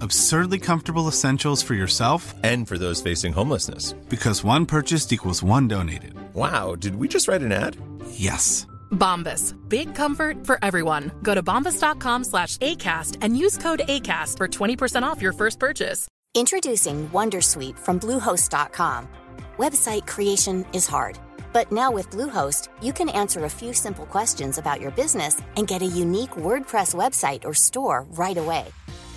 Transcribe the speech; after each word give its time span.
Absurdly 0.00 0.58
comfortable 0.58 1.08
essentials 1.08 1.62
for 1.62 1.74
yourself 1.74 2.34
And 2.42 2.66
for 2.68 2.78
those 2.78 3.02
facing 3.02 3.32
homelessness. 3.32 3.92
because 4.08 4.44
one 4.44 4.66
purchased 4.66 5.12
equals 5.12 5.42
one 5.42 5.68
donated. 5.68 6.14
Wow, 6.34 6.74
did 6.74 6.96
we 6.96 7.08
just 7.08 7.28
write 7.28 7.42
an 7.42 7.52
ad? 7.52 7.76
Yes. 8.10 8.66
Bombas. 8.92 9.54
Big 9.68 9.94
comfort 9.94 10.46
for 10.46 10.58
everyone. 10.62 11.10
Go 11.22 11.34
to 11.34 11.42
bombas.com 11.42 12.24
slash 12.24 12.56
ACAST 12.58 13.16
and 13.22 13.36
use 13.36 13.56
code 13.58 13.82
ACAST 13.88 14.36
for 14.36 14.48
20% 14.48 15.02
off 15.02 15.20
your 15.22 15.32
first 15.32 15.58
purchase. 15.58 16.06
Introducing 16.34 17.08
Wondersuite 17.10 17.78
from 17.78 17.98
Bluehost.com. 17.98 19.08
Website 19.58 20.06
creation 20.06 20.64
is 20.74 20.86
hard, 20.86 21.18
but 21.54 21.72
now 21.72 21.90
with 21.90 22.10
Bluehost, 22.10 22.68
you 22.82 22.92
can 22.92 23.08
answer 23.08 23.44
a 23.44 23.50
few 23.50 23.72
simple 23.72 24.04
questions 24.06 24.58
about 24.58 24.80
your 24.80 24.90
business 24.90 25.40
and 25.56 25.66
get 25.66 25.80
a 25.82 25.86
unique 25.86 26.32
WordPress 26.36 26.94
website 26.94 27.44
or 27.46 27.54
store 27.54 28.04
right 28.12 28.36
away. 28.36 28.66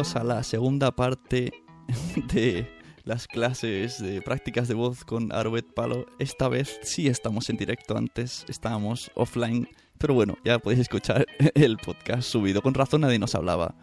Bienvenidos 0.00 0.16
a 0.16 0.24
la 0.24 0.42
segunda 0.42 0.96
parte 0.96 1.52
de 2.32 2.66
las 3.04 3.26
clases 3.26 4.00
de 4.02 4.22
prácticas 4.22 4.66
de 4.66 4.72
voz 4.72 5.04
con 5.04 5.30
Arbet 5.30 5.74
Palo. 5.74 6.06
Esta 6.18 6.48
vez 6.48 6.80
sí 6.82 7.06
estamos 7.06 7.50
en 7.50 7.58
directo, 7.58 7.98
antes 7.98 8.46
estábamos 8.48 9.10
offline, 9.14 9.68
pero 9.98 10.14
bueno, 10.14 10.38
ya 10.42 10.58
podéis 10.58 10.80
escuchar 10.80 11.26
el 11.54 11.76
podcast 11.76 12.22
subido. 12.22 12.62
Con 12.62 12.72
razón 12.72 13.02
nadie 13.02 13.18
nos 13.18 13.34
hablaba. 13.34 13.74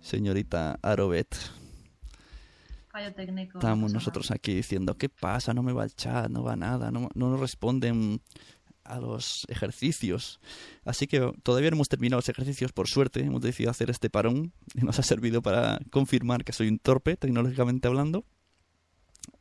Señorita 0.00 0.80
Arobet, 0.82 1.32
Fallo 2.90 3.14
técnico. 3.14 3.58
estamos 3.58 3.92
nosotros 3.92 4.32
aquí 4.32 4.54
diciendo, 4.54 4.98
¿qué 4.98 5.08
pasa? 5.08 5.54
No 5.54 5.62
me 5.62 5.72
va 5.72 5.84
el 5.84 5.94
chat, 5.94 6.28
no 6.28 6.42
va 6.42 6.56
nada, 6.56 6.90
no, 6.90 7.08
no 7.14 7.30
nos 7.30 7.38
responden 7.38 8.20
a 8.92 9.00
los 9.00 9.46
ejercicios. 9.48 10.40
Así 10.84 11.06
que 11.06 11.32
todavía 11.42 11.70
no 11.70 11.76
hemos 11.76 11.88
terminado 11.88 12.18
los 12.18 12.28
ejercicios, 12.28 12.72
por 12.72 12.88
suerte, 12.88 13.20
hemos 13.20 13.40
decidido 13.40 13.70
hacer 13.70 13.90
este 13.90 14.10
parón 14.10 14.52
y 14.74 14.80
nos 14.84 14.98
ha 14.98 15.02
servido 15.02 15.42
para 15.42 15.80
confirmar 15.90 16.44
que 16.44 16.52
soy 16.52 16.68
un 16.68 16.78
torpe, 16.78 17.16
tecnológicamente 17.16 17.88
hablando. 17.88 18.24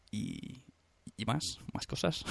Y, 0.09 0.61
y 1.17 1.25
más, 1.25 1.59
más 1.73 1.85
cosas. 1.85 2.23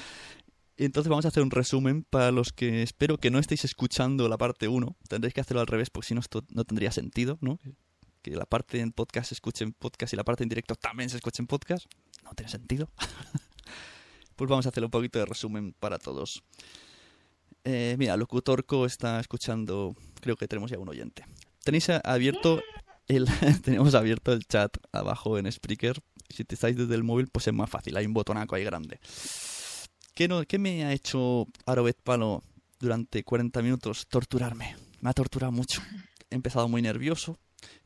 Entonces 0.76 1.08
vamos 1.08 1.24
a 1.24 1.28
hacer 1.28 1.42
un 1.42 1.50
resumen 1.50 2.02
para 2.02 2.32
los 2.32 2.52
que 2.52 2.82
espero 2.82 3.18
que 3.18 3.30
no 3.30 3.38
estéis 3.38 3.64
escuchando 3.64 4.28
la 4.28 4.38
parte 4.38 4.66
1. 4.66 4.96
Tendréis 5.08 5.34
que 5.34 5.40
hacerlo 5.40 5.60
al 5.60 5.66
revés 5.66 5.90
porque 5.90 6.08
si 6.08 6.14
no 6.14 6.20
esto 6.20 6.44
no 6.50 6.64
tendría 6.64 6.90
sentido, 6.90 7.38
¿no? 7.40 7.60
Que 8.22 8.32
la 8.32 8.46
parte 8.46 8.80
en 8.80 8.90
podcast 8.92 9.28
se 9.28 9.34
escuche 9.34 9.64
en 9.64 9.72
podcast 9.72 10.12
y 10.12 10.16
la 10.16 10.24
parte 10.24 10.42
en 10.42 10.48
directo 10.48 10.74
también 10.74 11.10
se 11.10 11.16
escuche 11.16 11.42
en 11.42 11.46
podcast. 11.46 11.86
No 12.24 12.32
tiene 12.34 12.50
sentido. 12.50 12.90
pues 14.42 14.50
vamos 14.50 14.66
a 14.66 14.70
hacer 14.70 14.84
un 14.84 14.90
poquito 14.90 15.20
de 15.20 15.24
resumen 15.24 15.72
para 15.78 16.00
todos. 16.00 16.42
Eh, 17.62 17.94
mira, 17.96 18.16
Locutorco 18.16 18.86
está 18.86 19.20
escuchando, 19.20 19.94
creo 20.20 20.34
que 20.34 20.48
tenemos 20.48 20.68
ya 20.68 20.80
un 20.80 20.88
oyente. 20.88 21.24
Tenéis 21.62 21.88
abierto 21.90 22.60
el, 23.06 23.26
tenemos 23.62 23.94
abierto 23.94 24.32
el 24.32 24.44
chat 24.44 24.76
abajo 24.90 25.38
en 25.38 25.50
Spreaker. 25.52 26.02
Si 26.28 26.42
te 26.42 26.56
estáis 26.56 26.76
desde 26.76 26.92
el 26.96 27.04
móvil, 27.04 27.28
pues 27.28 27.46
es 27.46 27.54
más 27.54 27.70
fácil, 27.70 27.96
hay 27.96 28.04
un 28.04 28.14
botonaco 28.14 28.56
ahí 28.56 28.64
grande. 28.64 28.98
¿Qué, 30.12 30.26
no, 30.26 30.42
qué 30.42 30.58
me 30.58 30.86
ha 30.86 30.92
hecho 30.92 31.46
Arobet 31.64 32.02
Palo 32.02 32.42
durante 32.80 33.22
40 33.22 33.62
minutos? 33.62 34.08
Torturarme. 34.08 34.74
Me 35.00 35.10
ha 35.10 35.12
torturado 35.12 35.52
mucho. 35.52 35.80
He 36.30 36.34
empezado 36.34 36.68
muy 36.68 36.82
nervioso. 36.82 37.38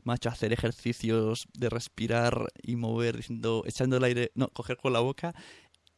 Me 0.03 0.13
ha 0.13 0.15
hecho 0.15 0.29
hacer 0.29 0.53
ejercicios 0.53 1.47
de 1.53 1.69
respirar 1.69 2.47
y 2.63 2.77
mover, 2.77 3.17
diciendo, 3.17 3.61
echando 3.67 3.97
el 3.97 4.03
aire, 4.05 4.31
no, 4.33 4.47
coger 4.47 4.77
con 4.77 4.91
la 4.91 5.01
boca, 5.01 5.35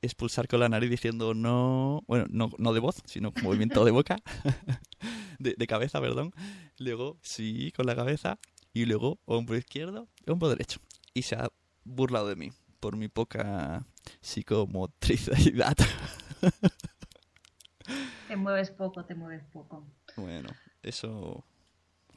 expulsar 0.02 0.48
con 0.48 0.60
la 0.60 0.70
nariz 0.70 0.90
diciendo 0.90 1.34
no, 1.34 2.04
bueno, 2.08 2.26
no, 2.30 2.50
no 2.58 2.74
de 2.74 2.80
voz, 2.80 3.02
sino 3.06 3.32
movimiento 3.44 3.84
de 3.86 3.92
boca, 3.92 4.18
de, 5.40 5.56
de 5.58 5.68
cabeza, 5.68 6.00
perdón. 6.00 6.32
Luego, 6.78 7.18
sí, 7.22 7.72
con 7.76 7.86
la 7.86 7.96
cabeza, 7.96 8.40
y 8.74 8.86
luego 8.86 9.20
hombro 9.26 9.58
izquierdo, 9.58 10.08
hombro 10.28 10.50
derecho. 10.50 10.80
Y 11.14 11.24
se 11.24 11.36
ha 11.36 11.50
burlado 11.84 12.28
de 12.28 12.36
mí 12.36 12.52
por 12.80 12.96
mi 12.96 13.08
poca 13.08 13.86
psicomotricidad. 14.22 15.76
Te 18.28 18.36
mueves 18.36 18.70
poco, 18.70 19.04
te 19.06 19.16
mueves 19.16 19.44
poco. 19.46 19.88
bueno, 20.16 20.50
eso, 20.84 21.44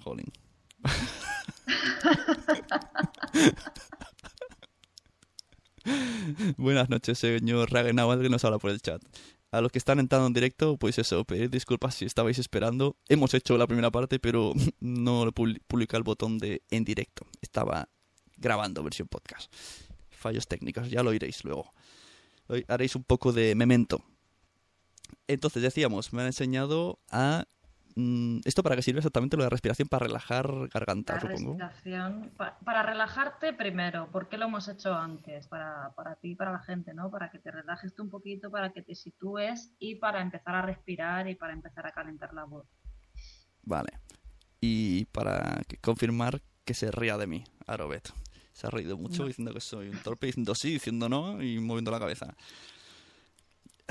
jolín. 0.03 0.31
Buenas 6.57 6.89
noches, 6.89 7.19
señor 7.19 7.73
Ragenauer, 7.73 8.21
que 8.21 8.29
nos 8.29 8.45
habla 8.45 8.59
por 8.59 8.71
el 8.71 8.81
chat. 8.81 9.03
A 9.51 9.61
los 9.61 9.71
que 9.71 9.79
están 9.79 9.99
entrando 9.99 10.27
en 10.27 10.33
directo, 10.33 10.77
pues 10.79 10.99
eso, 10.99 11.25
pedir 11.25 11.51
disculpas 11.51 11.95
si 11.95 12.05
estabais 12.05 12.39
esperando. 12.39 12.97
Hemos 13.09 13.35
hecho 13.35 13.59
la 13.59 13.67
primera 13.67 13.91
parte, 13.91 14.19
pero 14.19 14.53
no 14.81 15.31
publica 15.33 15.97
el 15.97 16.03
botón 16.03 16.39
de 16.39 16.63
en 16.71 16.85
directo. 16.85 17.27
Estaba 17.41 17.89
grabando 18.37 18.83
versión 18.83 19.09
podcast. 19.09 19.53
Fallos 20.11 20.47
técnicos, 20.47 20.89
ya 20.91 21.03
lo 21.03 21.11
oiréis 21.11 21.45
luego. 21.45 21.73
Hoy 22.47 22.65
haréis 22.69 22.97
un 22.97 23.05
poco 23.05 23.33
de 23.33 23.55
memento. 23.55 24.03
Entonces 25.27 25.63
decíamos, 25.63 26.13
me 26.13 26.23
han 26.23 26.29
enseñado 26.29 26.99
a... 27.11 27.45
mm, 27.95 28.41
¿Esto 28.45 28.63
para 28.63 28.77
qué 28.77 28.83
sirve 28.83 28.99
exactamente 28.99 29.37
lo 29.37 29.43
de 29.45 29.51
respiración? 29.51 29.89
Para 29.89 30.07
relajar 30.07 30.69
garganta, 30.69 31.15
La 31.15 31.21
supongo. 31.21 31.59
respiración, 31.59 32.31
pa- 32.37 32.59
para 32.65 32.83
relajarte 32.83 33.53
primero, 33.53 34.09
¿por 34.11 34.29
qué 34.29 34.39
lo 34.39 34.47
hemos 34.47 34.69
hecho 34.69 34.95
antes? 34.95 35.47
Para, 35.49 35.93
para 35.95 36.15
ti 36.17 36.31
y 36.31 36.35
para 36.35 36.53
la 36.53 36.61
gente, 36.61 36.95
¿no? 36.95 37.11
Para 37.11 37.31
que 37.31 37.39
te 37.39 37.51
relajes 37.51 37.95
tú 37.95 38.03
un 38.03 38.11
poquito, 38.11 38.51
para 38.51 38.73
que 38.73 38.83
te 38.83 38.95
sitúes 38.95 39.71
y 39.79 39.97
para 39.97 40.21
empezar 40.23 40.55
a 40.55 40.63
respirar 40.63 41.29
y 41.29 41.35
para 41.35 41.53
empezar 41.53 41.87
a 41.87 41.93
calentar 41.93 42.33
la 42.35 42.45
voz. 42.45 42.67
Vale. 43.63 43.99
Y 44.61 45.07
para 45.07 45.61
confirmar 45.81 46.41
que 46.65 46.75
se 46.75 46.91
ría 46.91 47.17
de 47.19 47.27
mí, 47.27 47.45
Arobet. 47.67 48.13
Se 48.53 48.67
ha 48.67 48.71
reído 48.71 48.97
mucho 48.99 49.23
No. 49.23 49.29
diciendo 49.29 49.53
que 49.55 49.61
soy 49.61 49.89
un 49.89 49.99
torpe, 50.03 50.27
diciendo 50.27 50.55
sí, 50.55 50.73
diciendo 50.73 51.09
no 51.09 51.43
y 51.43 51.59
moviendo 51.59 51.91
la 51.91 51.99
cabeza. 51.99 52.35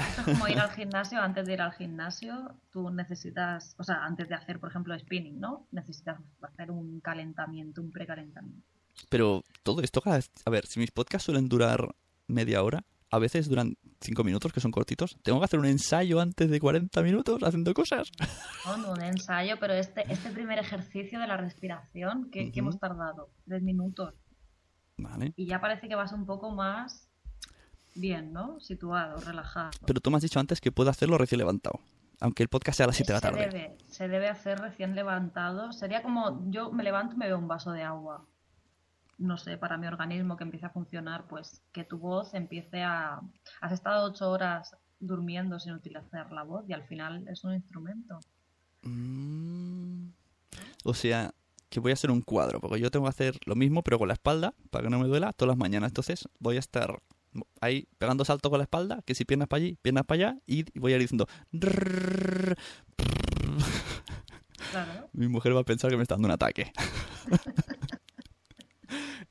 Esto 0.09 0.21
es 0.21 0.38
como 0.38 0.48
ir 0.48 0.59
al 0.59 0.71
gimnasio, 0.71 1.21
antes 1.21 1.45
de 1.45 1.53
ir 1.53 1.62
al 1.62 1.74
gimnasio, 1.74 2.56
tú 2.71 2.89
necesitas, 2.89 3.75
o 3.77 3.83
sea, 3.83 4.03
antes 4.03 4.30
de 4.30 4.36
hacer, 4.36 4.59
por 4.59 4.69
ejemplo, 4.69 4.98
spinning, 4.98 5.39
¿no? 5.39 5.68
Necesitas 5.71 6.19
hacer 6.42 6.71
un 6.71 7.00
calentamiento, 7.00 7.81
un 7.81 7.92
precalentamiento. 7.92 8.68
Pero 9.09 9.44
todo 9.63 9.81
esto, 9.81 10.01
a 10.06 10.50
ver, 10.50 10.65
si 10.65 10.80
mis 10.80 10.92
podcasts 10.92 11.25
suelen 11.25 11.50
durar 11.50 11.95
media 12.27 12.63
hora, 12.63 12.83
a 13.12 13.19
veces 13.19 13.50
duran 13.50 13.75
cinco 14.00 14.24
minutos, 14.24 14.53
que 14.53 14.62
son 14.62 14.71
cortitos. 14.71 15.18
Tengo 15.21 15.39
que 15.39 15.45
hacer 15.45 15.59
un 15.59 15.65
ensayo 15.65 16.21
antes 16.21 16.50
de 16.50 16.59
40 16.59 17.01
minutos 17.03 17.44
haciendo 17.44 17.74
cosas. 17.74 18.09
No, 18.65 18.77
no 18.77 18.92
un 18.94 19.01
ensayo, 19.01 19.57
pero 19.59 19.74
este, 19.74 20.12
este 20.12 20.31
primer 20.31 20.59
ejercicio 20.59 21.19
de 21.19 21.27
la 21.27 21.36
respiración, 21.36 22.31
que, 22.31 22.51
hemos 22.56 22.80
tardado 22.80 23.30
tres 23.45 23.62
minutos. 23.62 24.13
Vale. 24.98 25.33
Y 25.36 25.48
ya 25.48 25.59
parece 25.59 25.89
que 25.89 25.95
vas 25.95 26.13
un 26.13 26.25
poco 26.25 26.51
más 26.51 27.10
bien, 27.95 28.33
¿no? 28.33 28.59
Situado, 28.59 29.19
relajado. 29.19 29.71
Pero 29.85 29.99
tú 29.99 30.11
me 30.11 30.17
has 30.17 30.23
dicho 30.23 30.39
antes 30.39 30.61
que 30.61 30.71
puedo 30.71 30.89
hacerlo 30.89 31.17
recién 31.17 31.39
levantado. 31.39 31.79
Aunque 32.19 32.43
el 32.43 32.49
podcast 32.49 32.77
sea 32.77 32.83
a 32.85 32.88
las 32.88 32.97
7 32.97 33.11
de 33.11 33.13
la 33.13 33.19
se 33.19 33.27
tarde. 33.27 33.49
Debe, 33.49 33.77
se 33.88 34.07
debe 34.07 34.29
hacer 34.29 34.59
recién 34.59 34.95
levantado. 34.95 35.71
Sería 35.71 36.03
como 36.03 36.49
yo 36.51 36.71
me 36.71 36.83
levanto 36.83 37.15
y 37.15 37.17
me 37.17 37.27
bebo 37.27 37.39
un 37.39 37.47
vaso 37.47 37.71
de 37.71 37.83
agua. 37.83 38.25
No 39.17 39.38
sé, 39.38 39.57
para 39.57 39.77
mi 39.77 39.88
organismo 39.88 40.38
que 40.38 40.43
empiece 40.43 40.65
a 40.65 40.69
funcionar, 40.69 41.25
pues 41.27 41.61
que 41.71 41.83
tu 41.83 41.97
voz 41.97 42.33
empiece 42.33 42.83
a... 42.83 43.21
Has 43.59 43.71
estado 43.71 44.05
ocho 44.05 44.29
horas 44.29 44.75
durmiendo 44.99 45.59
sin 45.59 45.73
utilizar 45.73 46.31
la 46.31 46.43
voz 46.43 46.63
y 46.67 46.73
al 46.73 46.83
final 46.83 47.27
es 47.27 47.43
un 47.43 47.53
instrumento. 47.53 48.19
Mm. 48.83 50.09
O 50.83 50.93
sea, 50.93 51.33
que 51.69 51.79
voy 51.79 51.91
a 51.91 51.93
hacer 51.93 52.11
un 52.11 52.21
cuadro, 52.21 52.59
porque 52.59 52.79
yo 52.79 52.91
tengo 52.91 53.05
que 53.05 53.09
hacer 53.09 53.39
lo 53.45 53.55
mismo, 53.55 53.81
pero 53.81 53.97
con 53.97 54.07
la 54.07 54.13
espalda, 54.13 54.53
para 54.69 54.83
que 54.83 54.89
no 54.89 54.99
me 54.99 55.07
duela, 55.07 55.33
todas 55.33 55.49
las 55.49 55.57
mañanas. 55.57 55.89
Entonces 55.89 56.27
voy 56.39 56.57
a 56.57 56.59
estar 56.59 57.01
ahí 57.59 57.87
pegando 57.97 58.25
saltos 58.25 58.49
con 58.49 58.59
la 58.59 58.63
espalda, 58.63 59.01
que 59.05 59.15
si 59.15 59.25
piernas 59.25 59.47
para 59.47 59.63
allí, 59.63 59.77
piernas 59.81 60.05
para 60.05 60.29
allá, 60.29 60.39
y 60.45 60.65
voy 60.79 60.93
a 60.93 60.95
ir 60.95 61.01
diciendo... 61.01 61.27
Mi 65.13 65.27
mujer 65.27 65.55
va 65.55 65.61
a 65.61 65.65
pensar 65.65 65.89
que 65.89 65.97
me 65.97 66.03
está 66.03 66.15
dando 66.15 66.27
un 66.27 66.33
ataque. 66.33 66.71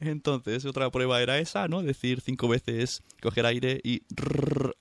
Entonces, 0.00 0.64
otra 0.64 0.91
prueba 0.91 1.20
era 1.20 1.38
esa, 1.38 1.69
¿no? 1.69 1.82
Decir 1.82 2.23
cinco 2.23 2.49
veces, 2.49 3.02
coger 3.20 3.44
aire 3.44 3.81
y 3.85 4.02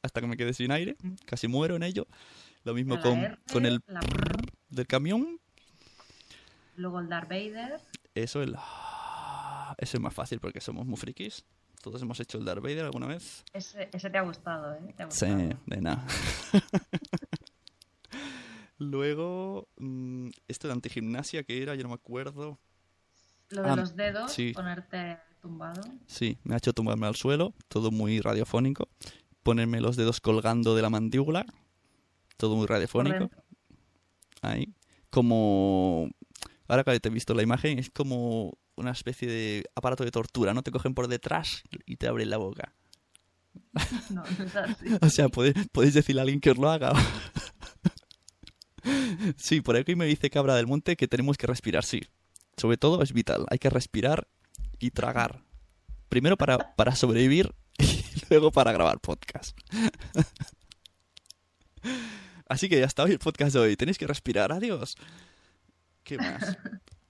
hasta 0.01 0.21
que 0.21 0.27
me 0.27 0.37
quede 0.37 0.53
sin 0.53 0.71
aire. 0.71 0.95
Casi 1.25 1.47
muero 1.47 1.75
en 1.75 1.83
ello. 1.83 2.07
Lo 2.63 2.73
mismo 2.73 2.99
con, 3.01 3.37
con 3.51 3.65
el 3.65 3.81
del 4.69 4.87
camión. 4.87 5.39
luego 6.75 6.99
el 6.99 7.09
Darth 7.09 7.29
Vader. 7.29 7.79
Eso 8.15 8.41
es, 8.41 8.49
eso 8.49 9.97
es 9.97 9.99
más 9.99 10.13
fácil 10.13 10.39
porque 10.39 10.61
somos 10.61 10.85
muy 10.85 10.97
frikis. 10.97 11.45
Todos 11.81 12.01
hemos 12.01 12.19
hecho 12.19 12.37
el 12.37 12.45
Darth 12.45 12.61
Vader 12.61 12.85
alguna 12.85 13.07
vez. 13.07 13.43
Ese, 13.53 13.89
ese 13.93 14.09
te 14.09 14.17
ha 14.17 14.21
gustado, 14.21 14.73
¿eh? 14.75 14.93
Te 14.95 15.03
ha 15.03 15.11
Sí, 15.11 15.25
de 15.65 15.81
nada. 15.81 16.05
Luego, 18.77 19.67
mm, 19.77 20.29
esto 20.47 20.67
de 20.67 20.73
antigimnasia 20.73 21.43
que 21.43 21.61
era, 21.61 21.75
yo 21.75 21.83
no 21.83 21.89
me 21.89 21.95
acuerdo. 21.95 22.57
Lo 23.49 23.63
de 23.63 23.69
Ah, 23.69 23.75
los 23.75 23.95
dedos, 23.95 24.31
sí. 24.31 24.53
ponerte 24.53 25.17
tumbado. 25.41 25.81
Sí, 26.07 26.37
me 26.43 26.53
ha 26.53 26.57
hecho 26.57 26.73
tumbarme 26.73 27.07
al 27.07 27.15
suelo, 27.15 27.53
todo 27.67 27.91
muy 27.91 28.19
radiofónico. 28.21 28.87
Ponerme 29.43 29.81
los 29.81 29.95
dedos 29.95 30.21
colgando 30.21 30.75
de 30.75 30.81
la 30.81 30.89
mandíbula, 30.89 31.45
todo 32.37 32.55
muy 32.55 32.67
radiofónico. 32.67 33.29
Ahí. 34.41 34.73
Como. 35.09 36.09
Ahora 36.67 36.83
que 36.83 36.99
te 36.99 37.09
he 37.09 37.11
visto 37.11 37.33
la 37.33 37.41
imagen, 37.41 37.79
es 37.79 37.89
como 37.89 38.57
una 38.79 38.91
especie 38.91 39.27
de 39.27 39.65
aparato 39.75 40.03
de 40.03 40.11
tortura, 40.11 40.53
¿no? 40.53 40.63
Te 40.63 40.71
cogen 40.71 40.93
por 40.93 41.07
detrás 41.07 41.63
y 41.85 41.97
te 41.97 42.07
abren 42.07 42.29
la 42.29 42.37
boca. 42.37 42.73
No, 44.09 44.23
no 44.37 44.45
es 44.45 44.55
así. 44.55 44.85
O 45.01 45.09
sea, 45.09 45.29
podéis, 45.29 45.67
podéis 45.71 45.93
decirle 45.93 46.21
a 46.21 46.23
alguien 46.23 46.39
que 46.39 46.51
os 46.51 46.57
lo 46.57 46.69
haga. 46.69 46.93
sí, 49.37 49.61
por 49.61 49.75
aquí 49.75 49.95
me 49.95 50.05
dice 50.05 50.29
Cabra 50.29 50.55
del 50.55 50.67
Monte 50.67 50.95
que 50.95 51.07
tenemos 51.07 51.37
que 51.37 51.47
respirar, 51.47 51.83
sí. 51.83 52.01
Sobre 52.57 52.77
todo 52.77 53.01
es 53.01 53.13
vital. 53.13 53.45
Hay 53.49 53.59
que 53.59 53.69
respirar 53.69 54.27
y 54.79 54.91
tragar. 54.91 55.43
Primero 56.09 56.37
para, 56.37 56.75
para 56.75 56.95
sobrevivir 56.95 57.53
y 57.77 58.03
luego 58.29 58.51
para 58.51 58.71
grabar 58.71 58.99
podcast. 58.99 59.57
Así 62.47 62.67
que 62.67 62.79
ya 62.79 62.85
está 62.85 63.03
hoy 63.03 63.11
el 63.11 63.19
podcast 63.19 63.53
de 63.53 63.59
hoy. 63.59 63.75
Tenéis 63.75 63.97
que 63.97 64.07
respirar. 64.07 64.51
Adiós. 64.51 64.95
¿Qué 66.03 66.17
más? 66.17 66.57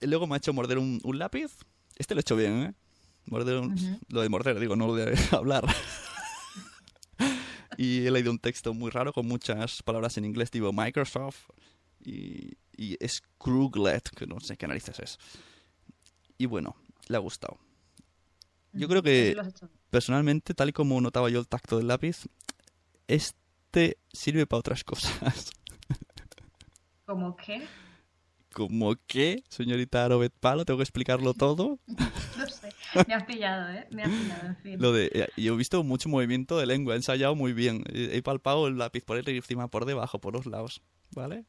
Y 0.01 0.07
Luego 0.07 0.28
me 0.28 0.36
ha 0.36 0.38
hecho 0.38 0.54
morder 0.54 0.78
un, 0.78 1.00
un 1.04 1.19
lápiz. 1.19 1.51
Este 1.96 2.16
lo 2.16 2.19
he 2.19 2.22
hecho 2.22 2.36
bien, 2.36 2.63
¿eh? 2.63 2.74
Morder 3.25 3.57
un-. 3.57 4.00
Lo 4.07 4.22
de 4.22 4.30
morder, 4.30 4.60
digo, 4.60 4.75
no 4.75 4.88
lo 4.88 4.96
de 4.96 5.18
hablar. 5.31 5.66
y 7.78 8.06
he 8.06 8.12
leído 8.12 8.31
un 8.31 8.40
texto 8.40 8.74
muy 8.74 8.92
raro 8.92 9.13
con 9.13 9.28
muchas 9.28 9.84
palabras 9.84 10.18
en 10.18 10.25
inglés, 10.25 10.51
tipo 10.51 10.72
Microsoft 10.74 11.50
y, 12.00 12.57
y 12.75 12.98
Scrooglet, 13.07 14.10
que 14.10 14.25
no 14.25 14.40
sé 14.40 14.57
qué 14.57 14.68
narices 14.68 15.00
es. 15.00 15.18
Y 16.38 16.45
bueno, 16.45 16.75
le 17.07 17.18
ha 17.18 17.19
gustado. 17.19 17.57
Yo 18.72 18.88
creo 18.88 19.02
que 19.02 19.36
personalmente, 19.90 20.54
tal 20.54 20.69
y 20.69 20.74
como 20.74 21.02
notaba 21.02 21.30
yo 21.30 21.40
el 21.40 21.48
tacto 21.48 21.78
del 21.78 21.88
lápiz, 21.88 22.28
este 23.07 23.98
sirve 24.13 24.45
para 24.45 24.60
otras 24.60 24.84
cosas. 24.84 25.52
¿Cómo 27.06 27.36
qué? 27.36 27.68
Como 28.54 28.96
que, 29.07 29.44
señorita 29.50 30.07
Robert 30.07 30.34
Palo, 30.40 30.66
tengo 30.66 30.78
que 30.78 30.84
explicarlo 30.84 31.34
todo. 31.34 31.80
No 32.38 32.48
sé. 32.48 32.69
Me 33.06 33.13
has 33.13 33.25
pillado, 33.25 33.69
¿eh? 33.69 33.86
Me 33.92 34.04
has 34.04 34.10
pillado, 34.10 34.48
en 34.48 34.56
fin. 34.56 34.81
Lo 34.81 34.94
de, 34.94 35.12
eh, 35.13 35.28
yo 35.36 35.56
he 35.56 35.57
visto 35.57 35.84
mucho 35.84 36.07
movimiento 36.07 36.57
de 36.57 36.66
lengua, 36.66 36.94
he 36.94 36.96
ensayado 36.96 37.36
muy 37.36 37.51
bien. 37.51 37.84
He 37.92 38.16
he 38.16 38.24
palpado 38.24 38.68
el 38.68 38.78
lápiz 38.78 39.04
por 39.04 39.18
encima, 39.18 39.68
por 39.68 39.84
debajo, 39.84 40.19
por 40.19 40.34
los 40.34 40.46
lados. 40.46 40.81
¿Vale? 41.12 41.44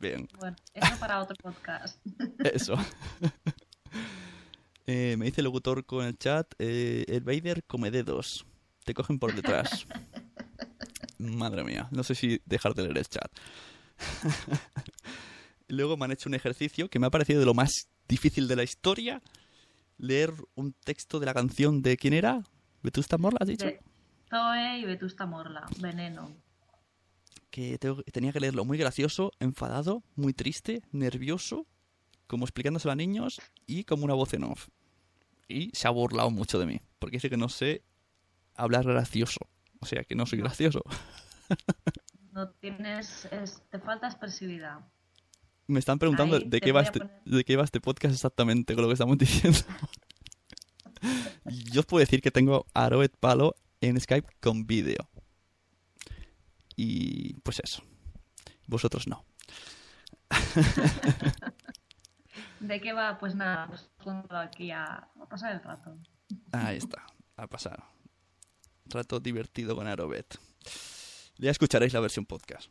Bien, 0.00 0.28
Bueno, 0.38 0.56
eso 0.74 0.96
para 1.00 1.20
otro 1.22 1.34
podcast. 1.42 1.98
eso. 2.52 2.76
Eh, 4.90 5.16
me 5.18 5.26
dice 5.26 5.42
el 5.42 5.44
locutor 5.44 5.84
con 5.84 6.06
el 6.06 6.16
chat, 6.16 6.50
eh, 6.58 7.04
el 7.08 7.20
Vader 7.20 7.62
come 7.64 7.90
dedos. 7.90 8.46
Te 8.84 8.94
cogen 8.94 9.18
por 9.18 9.34
detrás. 9.34 9.86
Madre 11.18 11.62
mía, 11.62 11.88
no 11.90 12.02
sé 12.02 12.14
si 12.14 12.40
dejar 12.46 12.72
de 12.72 12.84
leer 12.84 12.96
el 12.96 13.06
chat. 13.06 13.30
Luego 15.68 15.96
me 15.96 16.04
han 16.06 16.12
hecho 16.12 16.28
un 16.28 16.34
ejercicio 16.34 16.88
que 16.88 16.98
me 16.98 17.06
ha 17.06 17.10
parecido 17.10 17.40
de 17.40 17.46
lo 17.46 17.54
más 17.54 17.88
difícil 18.08 18.48
de 18.48 18.56
la 18.56 18.62
historia. 18.64 19.20
Leer 19.98 20.32
un 20.54 20.72
texto 20.72 21.18
de 21.20 21.26
la 21.26 21.34
canción 21.34 21.82
de 21.82 21.96
quién 21.96 22.14
era? 22.14 22.42
¿Vetusta 22.82 23.18
Morla, 23.18 23.38
has 23.40 23.48
dicho? 23.48 23.66
De 23.66 23.80
Zoe 24.30 24.78
y 24.78 24.84
Vetusta 24.84 25.26
Morla, 25.26 25.66
Veneno. 25.80 26.30
que 27.50 27.78
tengo- 27.78 28.02
tenía 28.04 28.32
que 28.32 28.40
leerlo 28.40 28.64
muy 28.64 28.78
gracioso, 28.78 29.32
enfadado, 29.40 30.02
muy 30.16 30.32
triste, 30.34 30.82
nervioso, 30.92 31.66
como 32.26 32.44
explicándoselo 32.44 32.92
a 32.92 32.96
niños 32.96 33.40
y 33.66 33.84
como 33.84 34.04
una 34.04 34.14
voz 34.14 34.34
en 34.34 34.44
off. 34.44 34.68
Y 35.48 35.70
se 35.74 35.88
ha 35.88 35.90
burlado 35.90 36.30
mucho 36.30 36.58
de 36.58 36.66
mí, 36.66 36.80
porque 36.98 37.16
dice 37.16 37.30
que 37.30 37.38
no 37.38 37.48
sé 37.48 37.82
hablar 38.54 38.84
gracioso. 38.84 39.40
O 39.80 39.86
sea, 39.86 40.04
que 40.04 40.14
no 40.14 40.26
soy 40.26 40.38
gracioso. 40.40 40.82
No 42.32 42.50
tienes... 42.50 43.24
es- 43.32 43.62
te 43.70 43.80
falta 43.80 44.06
expresividad. 44.06 44.80
Me 45.68 45.78
están 45.78 45.98
preguntando 45.98 46.36
Ahí 46.36 46.44
de 46.44 46.60
qué, 46.60 46.72
va 46.72 46.80
este, 46.80 47.00
de 47.26 47.44
qué 47.44 47.56
va 47.56 47.64
este 47.64 47.80
podcast 47.80 48.14
exactamente 48.14 48.74
con 48.74 48.82
lo 48.82 48.88
que 48.88 48.94
estamos 48.94 49.18
diciendo. 49.18 49.58
Yo 51.44 51.80
os 51.80 51.86
puedo 51.86 52.00
decir 52.00 52.22
que 52.22 52.30
tengo 52.30 52.66
a 52.74 52.88
Palo 53.20 53.54
en 53.82 54.00
Skype 54.00 54.28
con 54.40 54.66
vídeo. 54.66 55.08
Y 56.74 57.34
pues 57.40 57.60
eso. 57.62 57.82
Vosotros 58.66 59.06
no. 59.06 59.24
¿De 62.60 62.80
qué 62.80 62.94
va? 62.94 63.18
Pues 63.18 63.34
nada, 63.34 63.66
pues 63.68 63.90
junto 63.98 64.36
aquí 64.36 64.70
a, 64.70 64.84
a 65.20 65.28
pasar 65.28 65.52
el 65.52 65.62
rato. 65.62 65.96
Ahí 66.52 66.78
está, 66.78 67.04
a 67.36 67.46
pasar. 67.46 67.84
Rato 68.86 69.20
divertido 69.20 69.76
con 69.76 69.86
Arobet. 69.86 70.38
Ya 71.36 71.50
escucharéis 71.50 71.92
la 71.92 72.00
versión 72.00 72.24
podcast. 72.24 72.70